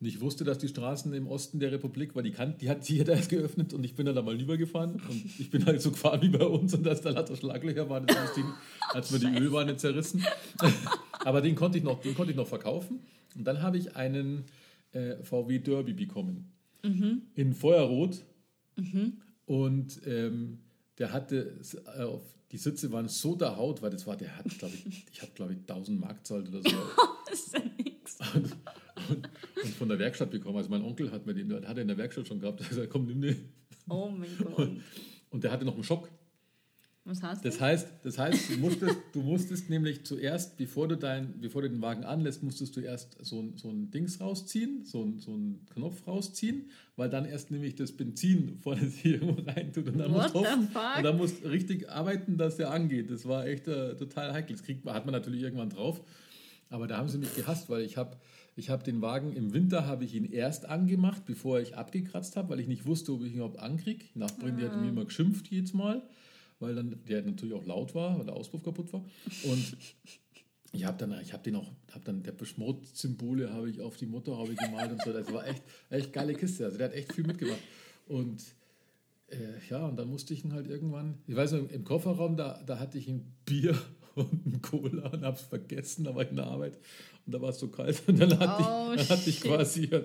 [0.00, 3.04] nicht wusste, dass die Straßen im Osten der Republik, weil die, kan die hat sie
[3.04, 5.90] da erst geöffnet und ich bin dann da mal rübergefahren und ich bin halt so
[5.90, 8.46] gefahren wie bei uns und dass da lauter Schlaglöcher waren, das Ding,
[8.88, 10.24] als mir die Ölwanne zerrissen.
[11.24, 13.00] Aber den konnte ich noch, den konnte ich noch verkaufen
[13.36, 14.44] und dann habe ich einen
[14.92, 16.50] äh, VW Derby bekommen
[17.34, 18.24] in Feuerrot
[19.44, 20.60] und ähm,
[20.96, 21.58] der hatte
[21.96, 22.06] äh,
[22.52, 25.32] die Sitze waren so der Haut, weil das war, der hat, glaube ich, ich habe,
[25.34, 26.76] glaube ich, 1000 Mark zahlt oder so.
[27.30, 28.18] Das ist ja nix.
[29.10, 29.16] Und,
[29.56, 30.56] und, und von der Werkstatt bekommen.
[30.56, 32.60] Also mein Onkel hat mir den, hat er in der Werkstatt schon gehabt.
[32.62, 33.48] Er gesagt, komm, nimm den.
[33.88, 34.70] Oh mein Gott.
[35.30, 36.08] Und der hatte noch einen Schock.
[37.04, 37.60] Was hast Das du?
[37.62, 41.80] heißt, das heißt du, musstest, du musstest nämlich zuerst, bevor du, dein, bevor du den
[41.80, 45.64] Wagen anlässt, musstest du erst so ein, so ein Dings rausziehen, so ein, so ein
[45.72, 50.12] Knopf rausziehen, weil dann erst nämlich das Benzin vorne hier irgendwo rein tut und dann
[50.12, 53.10] What musst du und dann musst richtig arbeiten, dass der angeht.
[53.10, 54.54] Das war echt äh, total heikel.
[54.54, 56.02] Das kriegt, hat man natürlich irgendwann drauf,
[56.68, 58.18] aber da haben sie mich gehasst, weil ich habe
[58.60, 62.50] ich hab den Wagen im Winter habe ich ihn erst angemacht, bevor ich abgekratzt habe,
[62.50, 64.04] weil ich nicht wusste, ob ich ihn überhaupt ankriege.
[64.14, 66.02] Nachbarin, die hat mir immer geschimpft jedes Mal,
[66.58, 69.02] weil dann der natürlich auch laut war, weil der Auspuff kaputt war.
[69.44, 69.76] Und
[70.72, 74.06] ich habe dann, ich habe den auch, habe dann der Beschmutz-Symbole habe ich auf die
[74.06, 75.10] Motorhaube gemalt und so.
[75.10, 76.66] Das war echt, echt geile Kiste.
[76.66, 77.62] Also der hat echt viel mitgemacht.
[78.08, 78.42] Und
[79.28, 79.38] äh,
[79.70, 82.78] ja, und dann musste ich ihn halt irgendwann, ich weiß noch, im Kofferraum, da, da
[82.78, 83.74] hatte ich ein Bier
[84.14, 86.78] und ein Cola und habe es vergessen, da war ich in der Arbeit
[87.26, 89.84] und da war es so kalt und dann hatte Oh, ich, dann hatte ich quasi,
[89.84, 90.00] äh,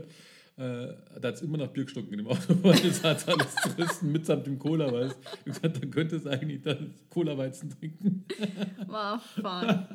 [0.58, 4.12] da hat es immer noch Bier gestunken in dem Auto, weil das hat alles zerrissen
[4.12, 6.78] mitsamt dem Cola, ich hab gesagt, dann könnte es eigentlich das
[7.10, 8.26] Cola-Weizen trinken.
[8.88, 9.88] Wow, fuck.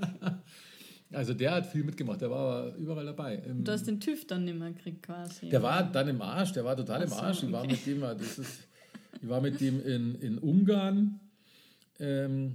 [1.12, 3.34] Also der hat viel mitgemacht, der war überall dabei.
[3.36, 5.48] Im- Du hast den TÜV dann nicht mehr gekriegt quasi.
[5.48, 7.42] Der war dann im Arsch, der war total im Arsch.
[7.42, 8.68] Ich war mit dem, das ist,
[9.20, 11.18] ich war mit dem in, in Ungarn.
[11.98, 12.54] Ähm,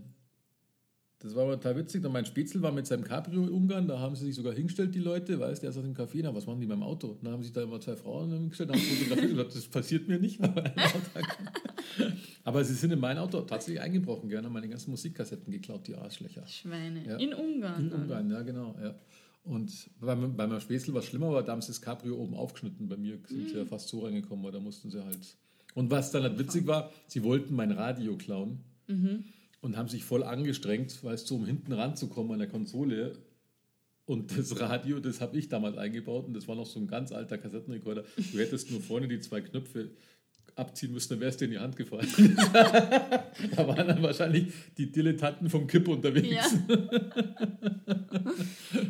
[1.25, 2.05] das war aber total witzig.
[2.05, 4.93] Und mein Spätzl war mit seinem Cabrio in Ungarn, da haben sie sich sogar hingestellt,
[4.95, 7.17] die Leute, weißt der ist aus dem Café, na, was machen die beim Auto?
[7.23, 10.19] Da haben sich da immer zwei Frauen hingestellt, haben fotografiert und gesagt, das passiert mir
[10.19, 10.39] nicht.
[12.43, 15.95] Aber, sie sind in mein Auto tatsächlich eingebrochen, gerne haben meine ganzen Musikkassetten geklaut, die
[15.95, 16.45] Arschlöcher.
[16.47, 17.03] Schweine.
[17.07, 17.17] Ja.
[17.17, 17.81] In Ungarn.
[17.85, 18.01] In dann.
[18.03, 18.75] Ungarn, ja, genau.
[18.81, 18.95] Ja.
[19.45, 22.15] Und bei, meinem- bei meinem Spätzl war es schlimmer, aber da haben sie das Cabrio
[22.17, 22.87] oben aufgeschnitten.
[22.87, 25.37] Bei mir sind sie ja fast so reingekommen, weil da mussten sie halt.
[25.73, 28.59] Und was dann halt witzig war, sie wollten mein Radio klauen
[29.61, 33.17] und haben sich voll angestrengt, weißt du, um hinten ranzukommen an der Konsole.
[34.05, 37.11] Und das Radio, das habe ich damals eingebaut und das war noch so ein ganz
[37.11, 38.03] alter Kassettenrekorder.
[38.15, 39.89] Du hättest nur vorne die zwei Knöpfe
[40.55, 42.07] abziehen müssen, dann wärst du in die Hand gefallen.
[42.53, 46.27] da waren dann wahrscheinlich die Dilettanten vom Kipp unterwegs.
[46.29, 46.45] Ja.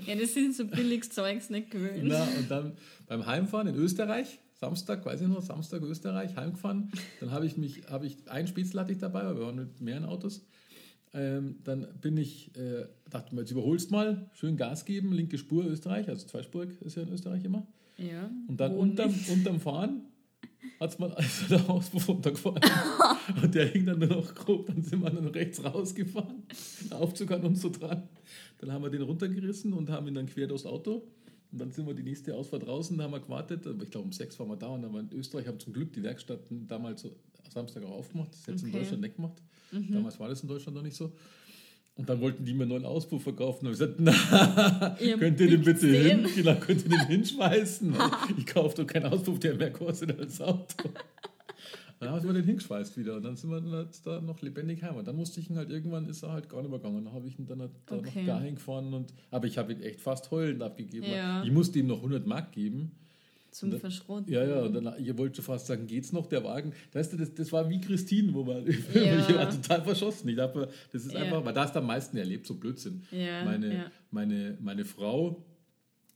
[0.06, 2.04] ja, das sind so billiges Zeugs nicht gewöhnt.
[2.04, 2.73] Na, und dann
[3.08, 7.82] beim Heimfahren in Österreich, Samstag, weiß ich noch, Samstag Österreich, heimgefahren, dann habe ich mich,
[7.89, 10.45] habe ich, ein Spätzle hatte ich dabei, weil wir waren mit mehreren Autos.
[11.15, 15.65] Ähm, dann bin ich, äh, dachte mir, jetzt überholst mal, schön Gas geben, linke Spur
[15.65, 17.65] Österreich, also zweispurig ist ja in Österreich immer.
[17.97, 18.30] Ja.
[18.47, 20.01] Und dann unterm, unterm Fahren
[20.80, 22.60] hat es mal also der Auspuff runtergefahren.
[23.41, 26.43] und der hing dann nur noch grob, dann sind wir dann rechts rausgefahren.
[26.89, 28.10] Der Aufzug an uns so dran.
[28.58, 31.08] Dann haben wir den runtergerissen und haben ihn dann quer durchs Auto.
[31.51, 33.65] Und dann sind wir die nächste Ausfahrt draußen, da haben wir gewartet.
[33.65, 35.71] Aber Ich glaube, um sechs waren wir da und dann waren in Österreich, haben zum
[35.71, 37.15] Glück die Werkstätten damals so
[37.51, 38.29] Samstag auch aufgemacht.
[38.31, 38.79] Das ist jetzt in Okay.
[38.79, 39.41] Deutschland nicht gemacht.
[39.71, 41.12] Damals war das in Deutschland noch nicht so.
[41.97, 43.67] Und dann wollten die mir einen neuen Auspuff verkaufen.
[43.67, 46.27] Und ich gesagt, na, Ihr könnt ihr den bitte hin?
[46.36, 47.95] Genau, könnt ihr den hinschmeißen?
[48.38, 50.89] ich kaufe doch keinen Auspuff, der mehr kostet als das Auto.
[51.99, 54.97] Dann haben wir den hingeschweißt wieder und dann sind wir dann da noch lebendig heim.
[54.97, 57.05] Und dann musste ich ihn halt, irgendwann ist er halt gar nicht mehr gegangen.
[57.05, 58.19] Dann habe ich ihn dann halt da Okay.
[58.19, 58.93] noch dahin gefahren.
[58.93, 61.08] Und, aber ich habe ihn echt fast heulend abgegeben.
[61.10, 61.43] Ja.
[61.45, 62.91] Ich musste ihm noch 100 Mark geben.
[63.55, 64.33] Zum Und- Verschrotten.
[64.33, 66.71] Ja, ja, und dann, ihr wollt schon fast sagen, geht's noch, der Wagen?
[66.91, 69.17] Du, das, das war wie Christine, wo man, Ja.
[69.19, 70.27] ich war total verschossen.
[70.27, 71.21] Ich dachte, das ist Ja.
[71.21, 73.03] einfach, weil da ist am meisten erlebt, so Blödsinn.
[73.11, 75.45] Ja, meine, meine, meine Frau,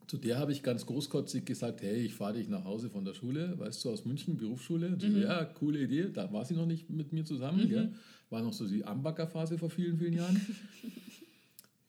[0.07, 3.13] zu der habe ich ganz großkotzig gesagt, hey, ich fahre dich nach Hause von der
[3.13, 4.89] Schule, weißt du, aus München, Berufsschule.
[4.89, 4.99] Mhm.
[4.99, 6.09] so, ja, coole Idee.
[6.13, 7.69] Da war sie noch nicht mit mir zusammen.
[7.69, 7.93] Gell?
[8.29, 10.35] War noch so die Ambacker-Phase vor vielen, vielen Jahren.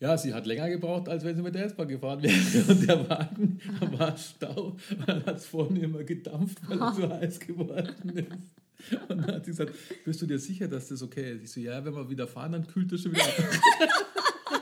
[0.00, 2.34] Ja, sie hat länger gebraucht, als wenn sie mit der S-Bahn gefahren wäre.
[2.68, 3.60] Und der Wagen,
[3.98, 4.76] war Stau.
[5.06, 9.00] Dann hat es vorne immer gedampft, weil er so heiß geworden ist.
[9.10, 9.74] Und dann hat sie gesagt,
[10.06, 11.42] bist du dir sicher, dass das okay ist?
[11.44, 13.34] Ich so, ja, wenn wir wieder fahren, dann kühlt das schon wieder ab.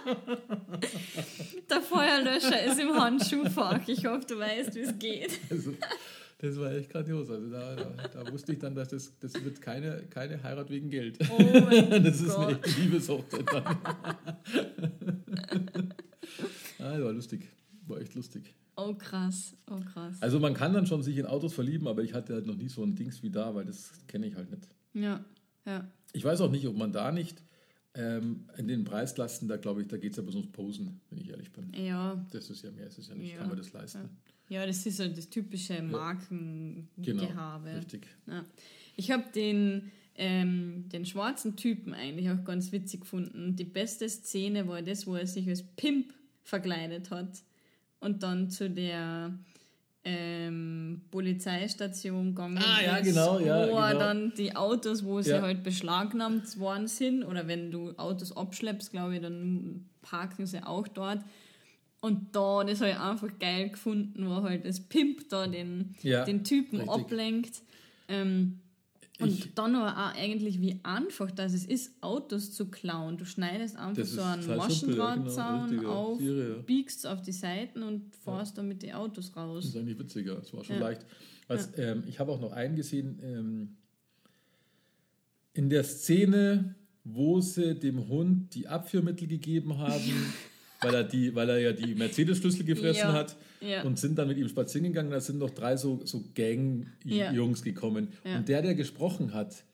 [1.70, 3.86] Der Feuerlöscher ist im Handschuhfach.
[3.86, 5.38] Ich hoffe, du weißt, wie es geht.
[5.50, 5.72] Also,
[6.40, 7.28] Das war echt grandios.
[7.30, 10.88] Also da, da, da wusste ich dann, dass das, das wird keine, keine Heirat wegen
[10.88, 11.18] Geld.
[11.30, 13.64] Oh mein das ist eine echte Liebeshochzeit dann.
[16.78, 17.48] ah, das war lustig.
[17.86, 18.54] War echt lustig.
[18.76, 20.16] Oh krass, oh krass.
[20.22, 22.68] Also man kann dann schon sich in Autos verlieben, aber ich hatte halt noch nie
[22.68, 24.68] so ein Dings wie da, weil das kenne ich halt nicht.
[24.94, 25.24] Ja,
[25.66, 25.90] ja.
[26.12, 27.42] Ich weiß auch nicht, ob man da nicht
[27.94, 31.18] ähm, in den Preisklassen, da glaube ich, da geht es aber so ums Posen, wenn
[31.18, 31.72] ich ehrlich bin.
[31.74, 33.98] Ja, Das ist ja mehr, es ist ja nicht, Ja, kann man das leisten.
[33.98, 34.08] ja,
[34.50, 36.94] das ist so das typische Markengehabe.
[37.02, 38.06] Genau, richtig.
[38.26, 38.44] Ja.
[38.96, 43.56] Ich habe den, ähm, den schwarzen Typen eigentlich auch ganz witzig gefunden.
[43.56, 47.42] Die beste Szene war das, wo er sich als Pimp verkleidet hat
[48.00, 49.38] und dann zu der
[50.04, 53.98] ähm, Polizeistation gegangen Ah, ja, genau, ja, wo er genau.
[53.98, 55.42] dann die Autos, wo sie Ja.
[55.42, 60.88] halt beschlagnahmt worden sind, oder wenn du Autos abschleppst, glaube ich, dann parken sie auch
[60.88, 61.20] dort.
[62.00, 66.24] Und da, das habe ich einfach geil gefunden, wo halt das Pimp da den, Ja,
[66.24, 66.94] den Typen richtig.
[66.94, 67.62] ablenkt.
[68.08, 68.60] Ähm,
[69.20, 73.16] und Ich- dann aber auch eigentlich, wie einfach das es ist, Autos zu klauen.
[73.18, 75.88] Du schneidest einfach Das so einen ja, genau, Maschendrahtzaun ja.
[75.88, 76.62] auf, Irre, ja.
[76.62, 79.64] biegst auf die Seiten und fährst dann mit den Autos Das raus.
[79.64, 80.82] ist eigentlich witziger, es war schon Ja.
[80.82, 81.04] leicht.
[81.48, 83.76] Was, ähm, ich habe auch noch einen gesehen, ähm,
[85.54, 90.00] in der Szene, wo sie dem Hund die Abführmittel gegeben haben,
[90.80, 93.82] weil, er die, weil er ja die Mercedes-Schlüssel gefressen Ja, hat ja.
[93.82, 95.10] und sind dann mit ihm spazieren gegangen.
[95.10, 96.22] Da sind noch drei so, so.
[96.34, 98.08] Gang-Jungs gekommen.
[98.24, 99.64] Und der, der gesprochen hat,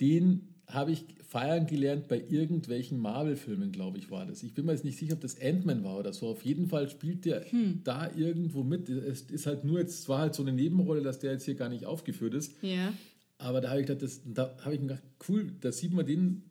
[0.00, 4.42] den habe ich feiern gelernt bei irgendwelchen Marvel-Filmen, glaube ich, war das.
[4.42, 6.28] Ich bin mir jetzt nicht sicher, ob das Ant-Man war oder so.
[6.28, 7.80] Auf jeden Fall spielt der Hm.
[7.84, 8.88] da irgendwo mit.
[8.88, 11.68] Es ist halt nur jetzt, war halt so eine Nebenrolle, dass der jetzt hier gar
[11.68, 12.54] nicht aufgeführt ist.
[12.62, 12.92] Ja,
[13.38, 16.04] Aber da habe ich gedacht, das, da habe ich mir gedacht, cool, da sieht man
[16.06, 16.42] den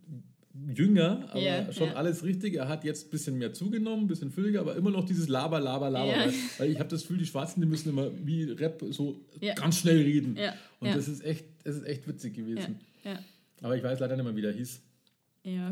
[0.54, 1.94] jünger, aber Ja, schon ja.
[1.94, 2.56] alles richtig.
[2.56, 5.60] Er hat jetzt ein bisschen mehr zugenommen, ein bisschen fülliger, aber immer noch dieses Laber,
[5.60, 6.12] Laber, Laber.
[6.12, 6.26] Ja.
[6.26, 9.20] Weil, weil ich habe das Gefühl, die Schwarzen, die müssen immer wie Rap so
[9.56, 10.38] ganz schnell reden.
[10.80, 12.80] Und das ist echt, das ist echt witzig gewesen.
[13.62, 14.82] Aber ich weiß leider nicht mehr, wie der hieß.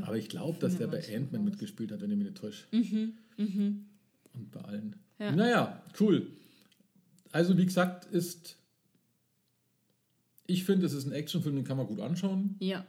[0.03, 2.65] Aber ich glaube, dass der bei Ant-Man mitgespielt hat, wenn ich mich nicht täusche.
[2.71, 3.85] Mhm, mhm.
[4.33, 4.95] Und bei allen.
[5.19, 5.31] Ja.
[5.31, 6.27] Naja, cool.
[7.31, 8.57] Also, wie gesagt, ist.
[10.45, 12.85] Ich finde, es ist ein Actionfilm, den kann man gut anschauen, ja,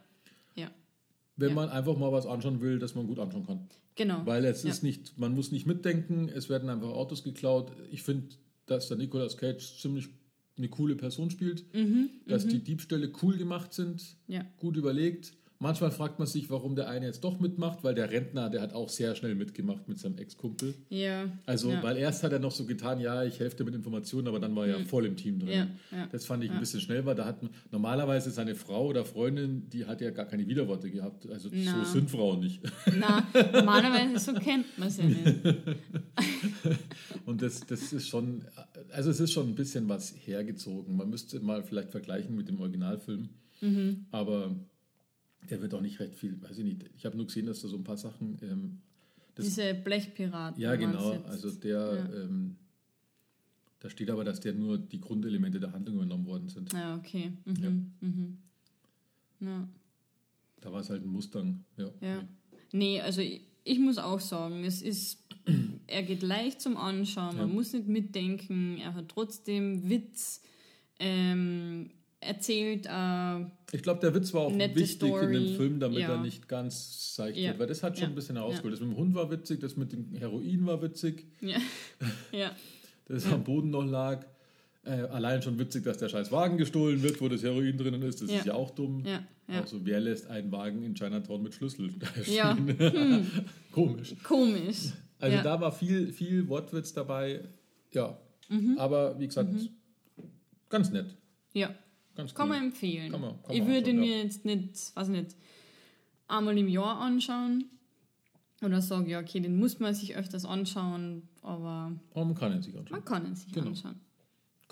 [1.39, 1.55] wenn Ja.
[1.55, 3.61] man einfach mal was anschauen will, das man gut anschauen kann.
[3.97, 4.25] genau.
[4.27, 4.71] Weil es Ja.
[4.71, 7.73] ist nicht, man muss nicht mitdenken, es werden einfach Autos geklaut.
[7.91, 8.29] Ich finde,
[8.67, 10.09] dass der Nicolas Cage ziemlich
[10.57, 15.33] eine coole Person spielt, Mhm, dass die Diebstähle cool gemacht sind, ja, gut überlegt.
[15.61, 18.73] Manchmal fragt man sich, warum der eine jetzt doch mitmacht, weil der Rentner, der hat
[18.75, 20.75] auch sehr schnell mitgemacht mit seinem Ex-Kumpel.
[20.89, 21.27] ja.
[21.47, 21.83] Also, ja.
[21.83, 24.55] weil erst hat er noch so getan, ja, ich helfe dir mit Informationen, aber dann
[24.55, 25.49] war er ja voll im Team drin.
[25.49, 26.07] Ja, ja.
[26.13, 29.69] Das fand ich ein bisschen schnell, weil da hat man- normalerweise seine Frau oder Freundin,
[29.71, 31.29] die hat ja gar keine Widerworte gehabt.
[31.29, 31.85] Also Na.
[31.85, 32.63] so sind Frauen nicht.
[32.97, 35.39] Na, normalerweise so kennt man ja nicht.
[37.27, 38.45] Und das, das ist schon,
[38.93, 40.97] also es ist schon ein bisschen was hergezogen.
[40.97, 43.29] Man müsste mal vielleicht vergleichen mit dem Originalfilm.
[43.61, 44.07] Mhm.
[44.13, 44.55] Aber
[45.51, 46.91] der wird auch nicht recht viel, weiß ich nicht.
[46.97, 48.39] Ich habe nur gesehen, dass da so ein paar Sachen.
[48.43, 48.79] Ähm,
[49.37, 50.61] Diese Blechpiraten.
[50.61, 51.13] ja, genau.
[51.25, 52.57] Also der, ähm,
[53.81, 56.73] da steht aber, dass der nur die Grundelemente der Handlung übernommen worden sind.
[56.73, 57.33] Ja, okay.
[57.45, 57.57] Mhm.
[57.63, 57.71] Ja.
[58.09, 58.39] Mhm.
[59.41, 59.69] Ja.
[60.61, 61.65] Da war es halt ein Mustang.
[61.77, 61.91] Ja.
[62.01, 62.29] Ja.
[62.73, 65.23] Nee, also ich, ich muss auch sagen, es ist,
[65.87, 67.55] er geht leicht zum Anschauen, man Ja.
[67.55, 70.43] muss nicht mitdenken, er hat trotzdem Witz,
[70.99, 71.91] ähm,
[72.21, 73.41] erzählt, äh,
[73.73, 76.11] Ich glaube, der Witz war auch wichtig in Story, dem Film, damit ja.
[76.15, 77.51] er nicht ganz seicht Ja.
[77.51, 77.59] wird.
[77.61, 78.09] Weil das hat schon Ja.
[78.09, 78.73] ein bisschen herausgeholt.
[78.75, 81.59] Das mit dem Hund war witzig, das mit dem Heroin war witzig, ja,
[82.33, 82.51] ja,
[83.07, 84.25] das am Boden noch lag.
[84.85, 88.23] Äh, allein schon witzig, dass der scheiß Wagen gestohlen wird, wo das Heroin drinnen ist.
[88.23, 89.05] Das ist ja auch dumm.
[89.05, 89.23] ja.
[89.49, 91.91] Also, wer lässt einen Wagen in Chinatown mit Schlüssel
[92.27, 92.55] Ja.
[92.55, 93.27] stehen?
[93.73, 94.15] Komisch.
[94.23, 94.93] Komisch.
[95.19, 97.41] Also da war viel, viel Wortwitz dabei.
[97.93, 98.17] Ja.
[98.49, 98.77] Mhm.
[98.79, 99.51] Aber wie gesagt,
[100.69, 101.17] ganz nett.
[101.55, 101.75] ja,
[102.19, 102.57] Ganz kann cool.
[102.57, 103.13] man empfehlen.
[103.13, 105.37] Kann man- kann ich man würde anschauen, mir jetzt nicht, weiß nicht,
[106.27, 107.65] einmal im Jahr anschauen
[108.61, 112.61] oder sagen, ja, okay, den muss man sich öfters anschauen, aber Aber man kann ihn
[112.63, 112.99] sich anschauen.
[112.99, 113.69] man kann ihn sich Genau.
[113.69, 114.01] anschauen.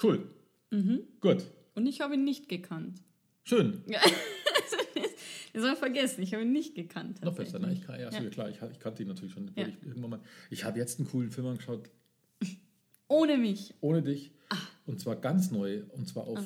[0.03, 0.29] Cool.
[0.73, 1.01] Mhm.
[1.21, 1.45] Gut.
[1.77, 3.01] Und ich habe ihn nicht gekannt.
[3.45, 3.83] Schön.
[5.53, 7.23] Das habe ich vergessen, ich habe ihn nicht gekannt.
[7.25, 7.59] Noch besser.
[7.59, 7.69] Ne?
[7.69, 7.81] tatsächlich.
[7.81, 8.23] Ich, kann- ja, Ja.
[8.25, 8.29] ja.
[8.29, 9.51] klar, ich, ich kannte ihn natürlich schon.
[9.57, 9.67] Ja.
[9.67, 10.21] Ich, irgendwann mal,
[10.51, 11.88] ich habe jetzt einen coolen Film angeschaut,
[13.09, 13.73] Ohne mich.
[13.81, 14.33] ohne dich.
[14.85, 15.83] Und zwar ganz neu.
[15.94, 16.44] Und zwar auf Ah.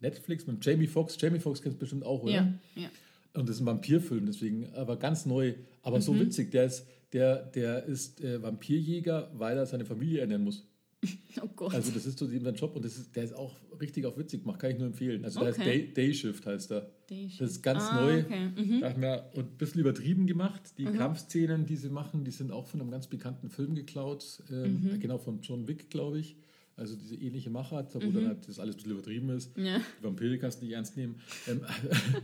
[0.00, 1.16] Netflix mit Jamie Foxx.
[1.20, 2.32] Jamie Foxx kennst du bestimmt auch, oder?
[2.32, 2.88] Ja, ja.
[3.34, 6.20] Und das ist ein Vampirfilm, deswegen, aber ganz neu, aber so Mhm.
[6.20, 6.50] witzig.
[6.50, 10.66] Der ist, der, der ist äh, Vampirjäger, weil er seine Familie ernähren muss.
[11.40, 11.72] Oh Gott.
[11.74, 14.42] Also das ist so sein Job und das ist, der ist auch richtig auf witzig
[14.42, 15.24] gemacht, kann ich nur empfehlen.
[15.24, 15.58] Also der Okay.
[15.60, 16.90] heißt Day, Day Shift heißt er.
[17.08, 17.40] Day Shift.
[17.40, 18.20] Das ist ganz ah, neu.
[18.24, 18.48] Okay.
[18.56, 18.80] Mhm.
[18.80, 20.60] Da wir und ein bisschen übertrieben gemacht.
[20.78, 24.42] Die Kampfszenen, die sie machen, die sind auch von einem ganz bekannten Film geklaut.
[24.50, 24.98] Ähm, Mhm.
[25.00, 26.34] Genau, von John Wick, glaube ich.
[26.78, 29.56] Also diese ähnliche Machart, wo dann halt das alles ein bisschen übertrieben ist.
[29.58, 29.64] Mhm.
[29.66, 29.80] Ja.
[30.00, 31.16] Die Vampire kannst du nicht ernst nehmen.
[31.48, 31.60] Ähm,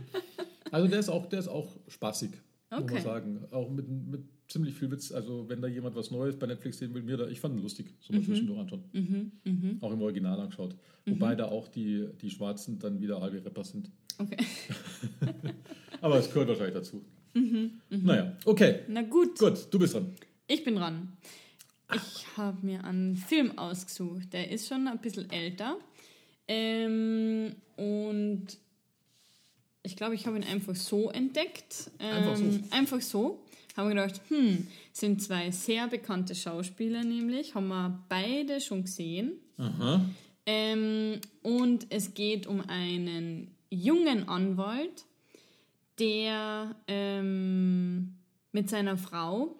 [0.71, 2.31] also der ist auch, der ist auch spaßig,
[2.71, 2.93] muss Okay.
[2.95, 3.39] man sagen.
[3.51, 5.11] Auch mit, mit ziemlich viel Witz.
[5.11, 7.61] Also wenn da jemand was Neues bei Netflix sehen will, mir da, ich fand ihn
[7.61, 8.19] lustig, so Mhm.
[8.19, 8.83] mal zwischendurch anschauen.
[9.81, 10.75] Auch im Original angeschaut.
[11.05, 13.89] Wobei da auch die, die Schwarzen dann wieder halbe Rapper sind.
[14.17, 14.37] Okay.
[16.01, 17.03] Aber es gehört wahrscheinlich dazu.
[17.33, 18.79] Mhm, Naja, okay.
[18.87, 20.13] Na gut, Gut, du bist dran.
[20.47, 21.09] ich bin dran.
[21.93, 24.33] Ich habe mir einen Film ausgesucht.
[24.33, 25.77] Der ist schon ein bisschen älter.
[26.47, 28.47] Ähm, und
[29.83, 31.91] ich glaube, ich habe ihn einfach so entdeckt.
[31.99, 32.59] Ähm, Einfach so.
[32.71, 33.43] Einfach so.
[33.77, 37.55] Habe mir gedacht, hm, sind zwei sehr bekannte Schauspieler nämlich.
[37.55, 39.33] Haben wir beide schon gesehen.
[39.57, 40.03] Aha.
[40.45, 45.05] Ähm, und es geht um einen jungen Anwalt,
[45.99, 48.15] der ähm,
[48.51, 49.55] mit seiner Frau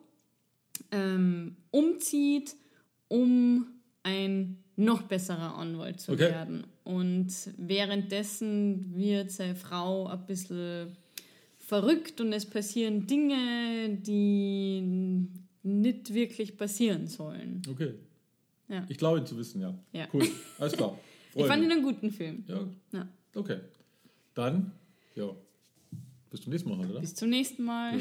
[0.92, 2.56] ähm, umzieht,
[3.08, 3.68] um
[4.04, 6.30] ein noch besserer Anwalt zu Okay.
[6.32, 6.66] werden.
[6.84, 10.96] Und währenddessen wird seine Frau ein bisschen
[11.58, 15.28] verrückt und es passieren Dinge, die
[15.64, 17.62] nicht wirklich passieren sollen.
[17.70, 17.94] Okay.
[18.68, 18.86] Ja.
[18.90, 19.74] Ich glaube ihn zu wissen, ja.
[19.94, 20.08] Ja.
[20.14, 20.28] Cool.
[20.60, 20.98] Alles klar.
[21.38, 22.46] Ich fand ihn einen guten Film.
[22.48, 22.62] Ja,
[22.94, 23.08] Ja.
[23.36, 23.58] okay.
[24.36, 24.72] Dann,
[25.16, 25.30] ja.
[26.32, 27.00] Bis zum nächsten Mal, oder?
[27.00, 27.94] Bis zum nächsten Mal.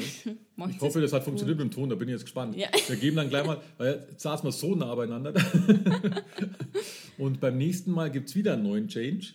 [0.55, 1.25] Macht's Ich hoffe, das hat gut.
[1.25, 2.55] funktioniert mit dem Ton, da bin ich jetzt gespannt.
[2.57, 2.67] Ja.
[2.87, 5.33] Wir geben dann gleich mal, weil jetzt saßen wir so nah beieinander.
[7.17, 9.27] Und beim nächsten Mal gibt es wieder einen neuen Change,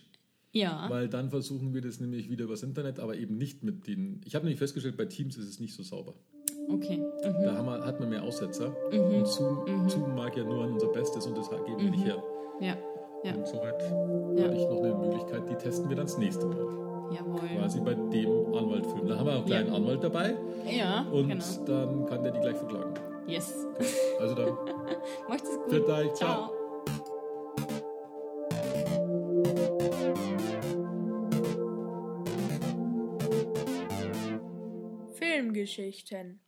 [0.51, 0.85] Ja.
[0.89, 4.21] weil dann versuchen wir das nämlich wieder übers Internet, aber eben nicht mit den.
[4.25, 6.13] Ich habe nämlich festgestellt, bei Teams ist es nicht so sauber.
[6.69, 6.97] Okay.
[6.97, 7.03] Mhm.
[7.23, 8.75] Da wir, hat man mehr Aussetzer.
[8.91, 12.21] Und Zoom, Zoom mag ja nur an unser Bestes und das geben wir nicht her.
[12.59, 12.77] Ja.
[13.23, 13.35] Ja.
[13.35, 13.73] Und somit
[14.37, 14.43] Ja.
[14.45, 16.80] hatte ich noch eine Möglichkeit, die testen wir dann das nächste Mal.
[17.13, 17.39] Jawohl.
[17.57, 19.07] Quasi bei dem Anwaltfilm.
[19.07, 19.73] Da haben wir einen kleinen Ja.
[19.75, 20.35] Anwalt dabei
[20.65, 21.43] Ja, und genau.
[21.65, 22.93] dann kann der die gleich verklagen.
[23.27, 23.65] Yes.
[24.19, 24.47] Also dann,
[25.29, 25.69] Macht es gut.
[25.69, 26.49] Für dich, ciao.
[35.13, 36.39] Filmgeschichten